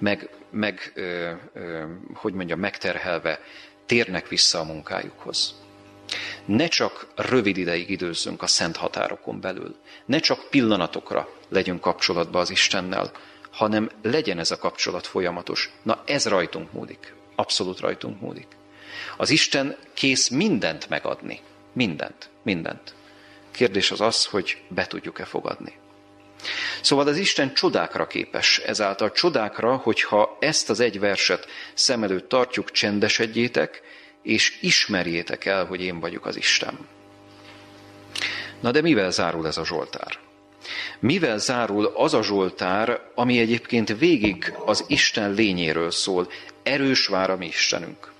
meg, 0.00 0.28
meg 0.50 0.92
ö, 0.94 1.32
ö, 1.52 1.84
hogy 2.14 2.32
mondja, 2.32 2.56
megterhelve 2.56 3.40
térnek 3.86 4.28
vissza 4.28 4.58
a 4.58 4.64
munkájukhoz. 4.64 5.54
Ne 6.44 6.66
csak 6.66 7.06
rövid 7.14 7.56
ideig 7.56 7.90
időzzünk 7.90 8.42
a 8.42 8.46
szent 8.46 8.76
határokon 8.76 9.40
belül, 9.40 9.76
ne 10.04 10.18
csak 10.18 10.50
pillanatokra 10.50 11.28
legyünk 11.48 11.80
kapcsolatban 11.80 12.40
az 12.40 12.50
Istennel, 12.50 13.12
hanem 13.50 13.90
legyen 14.02 14.38
ez 14.38 14.50
a 14.50 14.58
kapcsolat 14.58 15.06
folyamatos. 15.06 15.70
Na 15.82 16.02
ez 16.06 16.26
rajtunk 16.26 16.72
múlik. 16.72 17.14
Abszolút 17.34 17.80
rajtunk 17.80 18.20
múlik. 18.20 18.46
Az 19.16 19.30
Isten 19.30 19.76
kész 19.94 20.28
mindent 20.28 20.88
megadni. 20.88 21.40
Mindent. 21.72 22.28
Mindent. 22.42 22.94
Kérdés 23.50 23.90
az 23.90 24.00
az, 24.00 24.26
hogy 24.26 24.62
be 24.68 24.86
tudjuk-e 24.86 25.24
fogadni. 25.24 25.79
Szóval 26.80 27.06
az 27.06 27.16
Isten 27.16 27.54
csodákra 27.54 28.06
képes, 28.06 28.58
ezáltal 28.58 29.12
csodákra, 29.12 29.76
hogyha 29.76 30.36
ezt 30.40 30.70
az 30.70 30.80
egy 30.80 31.00
verset 31.00 31.46
szem 31.74 32.02
előtt 32.02 32.28
tartjuk, 32.28 32.70
csendesedjétek, 32.70 33.82
és 34.22 34.58
ismerjétek 34.60 35.44
el, 35.44 35.64
hogy 35.64 35.82
én 35.82 36.00
vagyok 36.00 36.26
az 36.26 36.36
Isten. 36.36 36.78
Na 38.60 38.70
de 38.70 38.80
mivel 38.80 39.10
zárul 39.10 39.46
ez 39.46 39.56
a 39.56 39.64
Zsoltár? 39.64 40.18
Mivel 40.98 41.38
zárul 41.38 41.86
az 41.86 42.14
a 42.14 42.22
Zsoltár, 42.22 43.00
ami 43.14 43.38
egyébként 43.38 43.98
végig 43.98 44.54
az 44.64 44.84
Isten 44.86 45.32
lényéről 45.32 45.90
szól, 45.90 46.30
erős 46.62 47.06
vár 47.06 47.30
a 47.30 47.36
mi 47.36 47.46
Istenünk. 47.46 48.12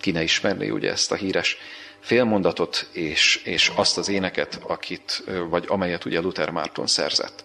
Ki 0.00 0.10
ne 0.10 0.22
ismerné 0.22 0.68
ugye 0.68 0.90
ezt 0.90 1.12
a 1.12 1.14
híres 1.14 1.56
félmondatot 2.00 2.88
és, 2.92 3.40
és 3.44 3.72
azt 3.74 3.98
az 3.98 4.08
éneket, 4.08 4.58
akit, 4.66 5.24
vagy 5.48 5.64
amelyet 5.68 6.04
ugye 6.04 6.20
Luther 6.20 6.50
Márton 6.50 6.86
szerzett. 6.86 7.44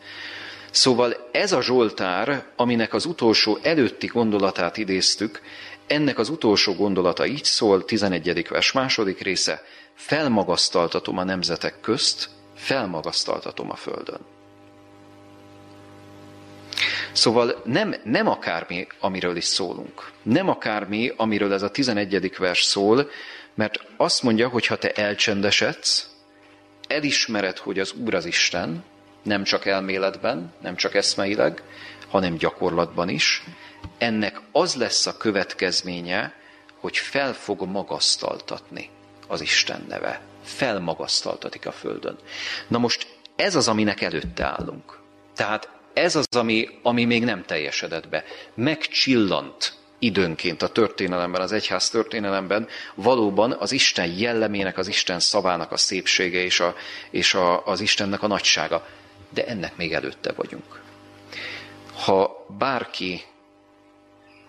Szóval 0.71 1.29
ez 1.31 1.51
a 1.51 1.61
Zsoltár, 1.61 2.45
aminek 2.55 2.93
az 2.93 3.05
utolsó 3.05 3.59
előtti 3.61 4.07
gondolatát 4.07 4.77
idéztük, 4.77 5.41
ennek 5.87 6.19
az 6.19 6.29
utolsó 6.29 6.73
gondolata 6.73 7.25
így 7.25 7.43
szól, 7.43 7.85
11. 7.85 8.47
vers 8.49 8.71
második 8.71 9.21
része, 9.21 9.63
felmagasztaltatom 9.93 11.17
a 11.17 11.23
nemzetek 11.23 11.79
közt, 11.81 12.29
felmagasztaltatom 12.55 13.71
a 13.71 13.75
földön. 13.75 14.19
Szóval 17.11 17.61
nem, 17.65 17.95
nem 18.03 18.27
akármi, 18.27 18.87
amiről 18.99 19.35
is 19.35 19.45
szólunk. 19.45 20.11
Nem 20.23 20.49
akármi, 20.49 21.11
amiről 21.15 21.53
ez 21.53 21.61
a 21.61 21.69
11. 21.69 22.37
vers 22.37 22.63
szól, 22.63 23.09
mert 23.55 23.79
azt 23.97 24.23
mondja, 24.23 24.47
hogy 24.47 24.65
ha 24.65 24.75
te 24.75 24.91
elcsendesedsz, 24.91 26.09
elismered, 26.87 27.57
hogy 27.57 27.79
az 27.79 27.91
Úr 27.91 28.13
az 28.13 28.25
Isten, 28.25 28.83
nem 29.23 29.43
csak 29.43 29.65
elméletben, 29.65 30.53
nem 30.61 30.75
csak 30.75 30.95
eszmeileg, 30.95 31.63
hanem 32.07 32.37
gyakorlatban 32.37 33.09
is, 33.09 33.43
ennek 33.97 34.41
az 34.51 34.75
lesz 34.75 35.05
a 35.05 35.17
következménye, 35.17 36.33
hogy 36.79 36.97
fel 36.97 37.33
fog 37.33 37.61
magasztaltatni 37.65 38.89
az 39.27 39.41
Isten 39.41 39.85
neve. 39.87 40.21
Felmagasztaltatik 40.43 41.65
a 41.65 41.71
Földön. 41.71 42.17
Na 42.67 42.77
most 42.77 43.07
ez 43.35 43.55
az, 43.55 43.67
aminek 43.67 44.01
előtte 44.01 44.45
állunk. 44.45 44.99
Tehát 45.35 45.69
ez 45.93 46.15
az, 46.15 46.27
ami, 46.35 46.69
ami 46.81 47.05
még 47.05 47.23
nem 47.23 47.45
teljesedett 47.45 48.09
be. 48.09 48.23
Megcsillant 48.53 49.73
időnként 50.03 50.61
a 50.61 50.67
történelemben, 50.67 51.41
az 51.41 51.51
egyház 51.51 51.89
történelemben 51.89 52.67
valóban 52.95 53.51
az 53.51 53.71
Isten 53.71 54.13
jellemének, 54.17 54.77
az 54.77 54.87
Isten 54.87 55.19
szavának 55.19 55.71
a 55.71 55.77
szépsége 55.77 56.43
és, 56.43 56.59
a, 56.59 56.75
és 57.09 57.33
a, 57.33 57.65
az 57.65 57.81
Istennek 57.81 58.23
a 58.23 58.27
nagysága. 58.27 58.87
De 59.29 59.45
ennek 59.45 59.75
még 59.75 59.93
előtte 59.93 60.31
vagyunk. 60.31 60.81
Ha 61.93 62.45
bárki 62.57 63.23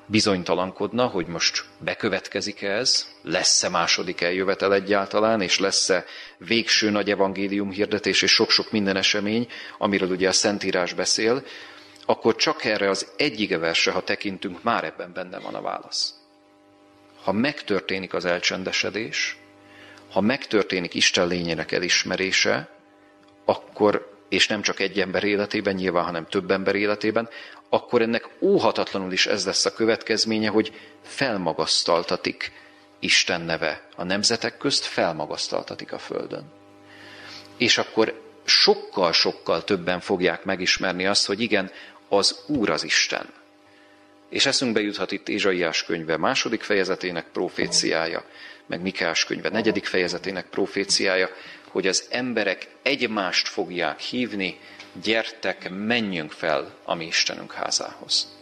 bizonytalankodna, 0.06 1.06
hogy 1.06 1.26
most 1.26 1.64
bekövetkezik 1.78 2.62
-e 2.62 2.70
ez, 2.70 3.08
lesz-e 3.22 3.68
második 3.68 4.20
eljövetel 4.20 4.74
egyáltalán, 4.74 5.40
és 5.40 5.58
lesz-e 5.58 6.04
végső 6.38 6.90
nagy 6.90 7.10
evangélium 7.10 7.70
hirdetés 7.70 8.22
és 8.22 8.30
sok-sok 8.30 8.70
minden 8.70 8.96
esemény, 8.96 9.48
amiről 9.78 10.10
ugye 10.10 10.28
a 10.28 10.32
Szentírás 10.32 10.92
beszél, 10.92 11.44
akkor 12.06 12.36
csak 12.36 12.64
erre 12.64 12.88
az 12.88 13.12
egyige 13.16 13.58
verse, 13.58 13.90
ha 13.90 14.02
tekintünk, 14.02 14.62
már 14.62 14.84
ebben 14.84 15.12
benne 15.12 15.38
van 15.38 15.54
a 15.54 15.60
válasz. 15.60 16.14
Ha 17.22 17.32
megtörténik 17.32 18.14
az 18.14 18.24
elcsendesedés, 18.24 19.38
ha 20.10 20.20
megtörténik 20.20 20.94
Isten 20.94 21.26
lényének 21.26 21.72
elismerése, 21.72 22.68
akkor, 23.44 24.12
és 24.28 24.48
nem 24.48 24.62
csak 24.62 24.80
egy 24.80 25.00
ember 25.00 25.24
életében 25.24 25.74
nyilván, 25.74 26.04
hanem 26.04 26.26
több 26.26 26.50
ember 26.50 26.74
életében, 26.74 27.28
akkor 27.68 28.02
ennek 28.02 28.28
óhatatlanul 28.40 29.12
is 29.12 29.26
ez 29.26 29.46
lesz 29.46 29.64
a 29.64 29.72
következménye, 29.72 30.48
hogy 30.48 30.72
felmagasztaltatik 31.02 32.52
Isten 32.98 33.40
neve 33.40 33.88
a 33.96 34.04
nemzetek 34.04 34.56
közt, 34.56 34.84
felmagasztaltatik 34.84 35.92
a 35.92 35.98
földön. 35.98 36.52
És 37.56 37.78
akkor 37.78 38.20
sokkal-sokkal 38.44 39.64
többen 39.64 40.00
fogják 40.00 40.44
megismerni 40.44 41.06
azt, 41.06 41.26
hogy 41.26 41.40
igen, 41.40 41.70
az 42.16 42.38
Úr 42.46 42.70
az 42.70 42.84
Isten. 42.84 43.32
És 44.28 44.46
eszünkbe 44.46 44.80
juthat 44.80 45.12
itt 45.12 45.28
Ézsaiás 45.28 45.84
könyve 45.84 46.16
második 46.16 46.62
fejezetének 46.62 47.26
proféciája, 47.32 48.24
meg 48.66 48.80
Mikás 48.80 49.24
könyve 49.24 49.48
negyedik 49.48 49.86
fejezetének 49.86 50.46
proféciája, 50.46 51.30
hogy 51.68 51.86
az 51.86 52.06
emberek 52.10 52.68
egymást 52.82 53.48
fogják 53.48 54.00
hívni, 54.00 54.58
gyertek, 55.02 55.70
menjünk 55.70 56.32
fel 56.32 56.74
a 56.84 56.94
mi 56.94 57.06
Istenünk 57.06 57.52
házához. 57.52 58.32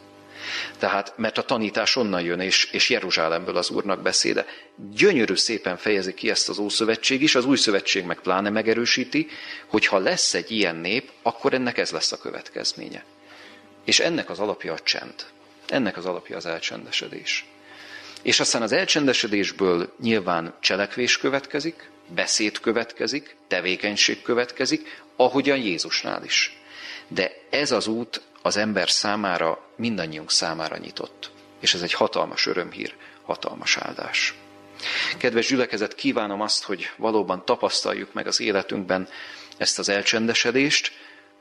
Tehát, 0.78 1.12
mert 1.16 1.38
a 1.38 1.42
tanítás 1.42 1.96
onnan 1.96 2.22
jön, 2.22 2.40
és, 2.40 2.68
és 2.72 2.90
Jeruzsálemből 2.90 3.56
az 3.56 3.70
Úrnak 3.70 4.02
beszéde. 4.02 4.46
Gyönyörű 4.76 5.34
szépen 5.34 5.76
fejezi 5.76 6.14
ki 6.14 6.30
ezt 6.30 6.48
az 6.48 6.58
Ószövetség 6.58 7.22
is, 7.22 7.34
az 7.34 7.44
Új 7.44 7.56
Szövetség 7.56 8.04
meg 8.04 8.20
pláne 8.20 8.50
megerősíti, 8.50 9.28
hogy 9.66 9.86
ha 9.86 9.98
lesz 9.98 10.34
egy 10.34 10.50
ilyen 10.50 10.76
nép, 10.76 11.10
akkor 11.22 11.54
ennek 11.54 11.78
ez 11.78 11.90
lesz 11.90 12.12
a 12.12 12.18
következménye. 12.18 13.04
És 13.84 14.00
ennek 14.00 14.30
az 14.30 14.38
alapja 14.38 14.72
a 14.72 14.78
csend. 14.78 15.14
Ennek 15.68 15.96
az 15.96 16.06
alapja 16.06 16.36
az 16.36 16.46
elcsendesedés. 16.46 17.46
És 18.22 18.40
aztán 18.40 18.62
az 18.62 18.72
elcsendesedésből 18.72 19.94
nyilván 20.00 20.54
cselekvés 20.60 21.18
következik, 21.18 21.90
beszéd 22.06 22.60
következik, 22.60 23.36
tevékenység 23.48 24.22
következik, 24.22 25.02
ahogyan 25.16 25.58
Jézusnál 25.58 26.24
is. 26.24 26.56
De 27.08 27.32
ez 27.50 27.70
az 27.70 27.86
út 27.86 28.20
az 28.42 28.56
ember 28.56 28.90
számára, 28.90 29.66
mindannyiunk 29.76 30.30
számára 30.30 30.76
nyitott. 30.76 31.30
És 31.60 31.74
ez 31.74 31.82
egy 31.82 31.92
hatalmas 31.92 32.46
örömhír, 32.46 32.94
hatalmas 33.22 33.76
áldás. 33.76 34.34
Kedves 35.18 35.46
gyülekezet, 35.46 35.94
kívánom 35.94 36.40
azt, 36.40 36.64
hogy 36.64 36.90
valóban 36.96 37.44
tapasztaljuk 37.44 38.12
meg 38.12 38.26
az 38.26 38.40
életünkben 38.40 39.08
ezt 39.56 39.78
az 39.78 39.88
elcsendesedést, 39.88 40.92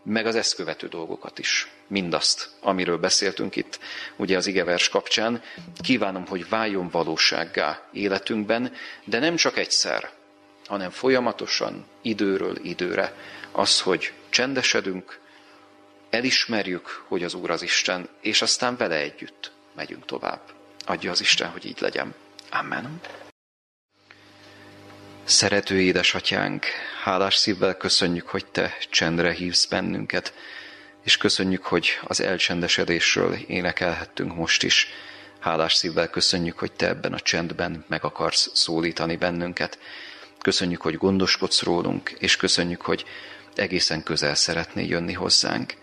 meg 0.03 0.25
az 0.25 0.35
ezt 0.35 0.55
követő 0.55 0.87
dolgokat 0.87 1.39
is. 1.39 1.67
Mindazt, 1.87 2.49
amiről 2.59 2.97
beszéltünk 2.97 3.55
itt, 3.55 3.79
ugye 4.15 4.37
az 4.37 4.47
igevers 4.47 4.89
kapcsán, 4.89 5.41
kívánom, 5.83 6.27
hogy 6.27 6.49
váljon 6.49 6.89
valósággá 6.89 7.87
életünkben, 7.91 8.73
de 9.03 9.19
nem 9.19 9.35
csak 9.35 9.57
egyszer, 9.57 10.09
hanem 10.65 10.89
folyamatosan, 10.89 11.85
időről 12.01 12.57
időre, 12.63 13.13
az, 13.51 13.81
hogy 13.81 14.13
csendesedünk, 14.29 15.19
elismerjük, 16.09 17.03
hogy 17.07 17.23
az 17.23 17.33
Úr 17.33 17.49
az 17.49 17.61
Isten, 17.61 18.09
és 18.21 18.41
aztán 18.41 18.77
vele 18.77 18.95
együtt 18.95 19.51
megyünk 19.75 20.05
tovább. 20.05 20.41
Adja 20.85 21.11
az 21.11 21.21
Isten, 21.21 21.49
hogy 21.49 21.65
így 21.65 21.79
legyen. 21.79 22.13
Amen. 22.49 23.01
Szerető 25.23 25.81
édesatyánk, 25.81 26.65
hálás 27.01 27.35
szívvel 27.35 27.77
köszönjük, 27.77 28.27
hogy 28.27 28.45
Te 28.45 28.77
csendre 28.89 29.31
hívsz 29.31 29.65
bennünket, 29.65 30.33
és 31.03 31.17
köszönjük, 31.17 31.63
hogy 31.63 31.99
az 32.01 32.21
elcsendesedésről 32.21 33.33
énekelhettünk 33.33 34.35
most 34.35 34.63
is. 34.63 34.87
Hálás 35.39 35.73
szívvel 35.73 36.09
köszönjük, 36.09 36.57
hogy 36.57 36.71
Te 36.71 36.87
ebben 36.87 37.13
a 37.13 37.19
csendben 37.19 37.85
meg 37.87 38.03
akarsz 38.03 38.49
szólítani 38.53 39.15
bennünket. 39.15 39.79
Köszönjük, 40.39 40.81
hogy 40.81 40.97
gondoskodsz 40.97 41.61
rólunk, 41.61 42.09
és 42.19 42.35
köszönjük, 42.35 42.81
hogy 42.81 43.05
egészen 43.55 44.03
közel 44.03 44.35
szeretnél 44.35 44.87
jönni 44.87 45.13
hozzánk. 45.13 45.73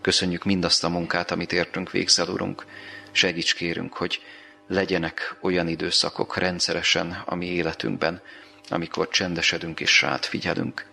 Köszönjük 0.00 0.44
mindazt 0.44 0.84
a 0.84 0.88
munkát, 0.88 1.30
amit 1.30 1.52
értünk 1.52 1.90
végzel, 1.90 2.28
Urunk. 2.28 2.66
Segíts 3.12 3.54
kérünk, 3.54 3.94
hogy 3.94 4.22
legyenek 4.66 5.36
olyan 5.40 5.68
időszakok 5.68 6.36
rendszeresen 6.36 7.22
a 7.26 7.34
mi 7.34 7.46
életünkben, 7.46 8.22
amikor 8.70 9.08
csendesedünk 9.08 9.80
és 9.80 10.02
rád 10.02 10.24
figyelünk. 10.24 10.86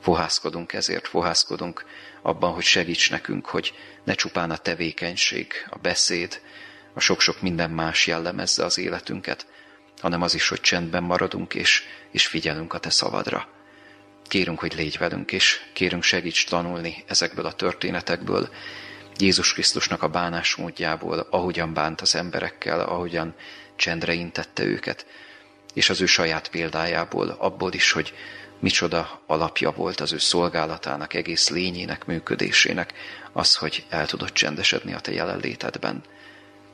Fohászkodunk 0.00 0.72
ezért, 0.72 1.08
fohászkodunk 1.08 1.84
abban, 2.22 2.52
hogy 2.52 2.64
segíts 2.64 3.10
nekünk, 3.10 3.46
hogy 3.46 3.74
ne 4.04 4.14
csupán 4.14 4.50
a 4.50 4.56
tevékenység, 4.56 5.52
a 5.70 5.78
beszéd, 5.78 6.40
a 6.94 7.00
sok-sok 7.00 7.40
minden 7.40 7.70
más 7.70 8.06
jellemezze 8.06 8.64
az 8.64 8.78
életünket, 8.78 9.46
hanem 10.00 10.22
az 10.22 10.34
is, 10.34 10.48
hogy 10.48 10.60
csendben 10.60 11.02
maradunk 11.02 11.54
és, 11.54 11.84
és 12.10 12.26
figyelünk 12.26 12.72
a 12.72 12.78
te 12.78 12.90
szavadra. 12.90 13.48
Kérünk, 14.26 14.58
hogy 14.58 14.74
légy 14.74 14.98
velünk, 14.98 15.32
és 15.32 15.60
kérünk 15.72 16.02
segíts 16.02 16.46
tanulni 16.46 17.04
ezekből 17.06 17.46
a 17.46 17.52
történetekből, 17.52 18.48
Jézus 19.20 19.52
Krisztusnak 19.52 20.02
a 20.02 20.08
bánásmódjából, 20.08 21.26
ahogyan 21.30 21.74
bánt 21.74 22.00
az 22.00 22.14
emberekkel, 22.14 22.80
ahogyan 22.80 23.34
csendre 23.76 24.12
intette 24.12 24.64
őket, 24.64 25.06
és 25.74 25.90
az 25.90 26.00
ő 26.00 26.06
saját 26.06 26.48
példájából, 26.48 27.28
abból 27.28 27.72
is, 27.72 27.92
hogy 27.92 28.14
micsoda 28.60 29.22
alapja 29.26 29.70
volt 29.70 30.00
az 30.00 30.12
ő 30.12 30.18
szolgálatának, 30.18 31.14
egész 31.14 31.48
lényének, 31.48 32.06
működésének, 32.06 32.92
az, 33.32 33.56
hogy 33.56 33.84
el 33.88 34.06
tudott 34.06 34.32
csendesedni 34.32 34.92
a 34.92 35.00
te 35.00 35.12
jelenlétedben. 35.12 36.02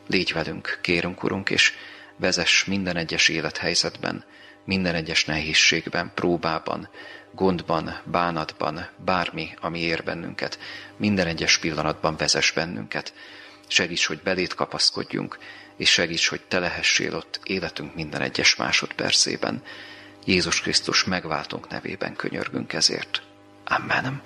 Légy 0.06 0.32
velünk, 0.32 0.78
kérünk, 0.82 1.22
Urunk, 1.22 1.50
és 1.50 1.72
vezess 2.16 2.64
minden 2.64 2.96
egyes 2.96 3.28
élethelyzetben, 3.28 4.24
minden 4.64 4.94
egyes 4.94 5.24
nehézségben, 5.24 6.12
próbában, 6.14 6.88
gondban, 7.32 8.00
bánatban, 8.04 8.88
bármi, 9.04 9.48
ami 9.60 9.80
ér 9.80 10.04
bennünket, 10.04 10.58
minden 10.96 11.26
egyes 11.26 11.58
pillanatban 11.58 12.16
vezess 12.16 12.52
bennünket. 12.52 13.14
Segíts, 13.66 14.06
hogy 14.06 14.20
belét 14.22 14.54
kapaszkodjunk, 14.54 15.38
és 15.76 15.90
segíts, 15.90 16.28
hogy 16.28 16.40
te 16.48 16.58
lehessél 16.58 17.14
ott 17.14 17.40
életünk 17.44 17.94
minden 17.94 18.20
egyes 18.20 18.56
másodpercében. 18.56 19.62
Jézus 20.24 20.60
Krisztus 20.60 21.04
megváltunk 21.04 21.68
nevében 21.68 22.16
könyörgünk 22.16 22.72
ezért. 22.72 23.22
Amen. 23.64 24.22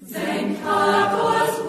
Zenk 0.00 0.66
az 0.66 1.62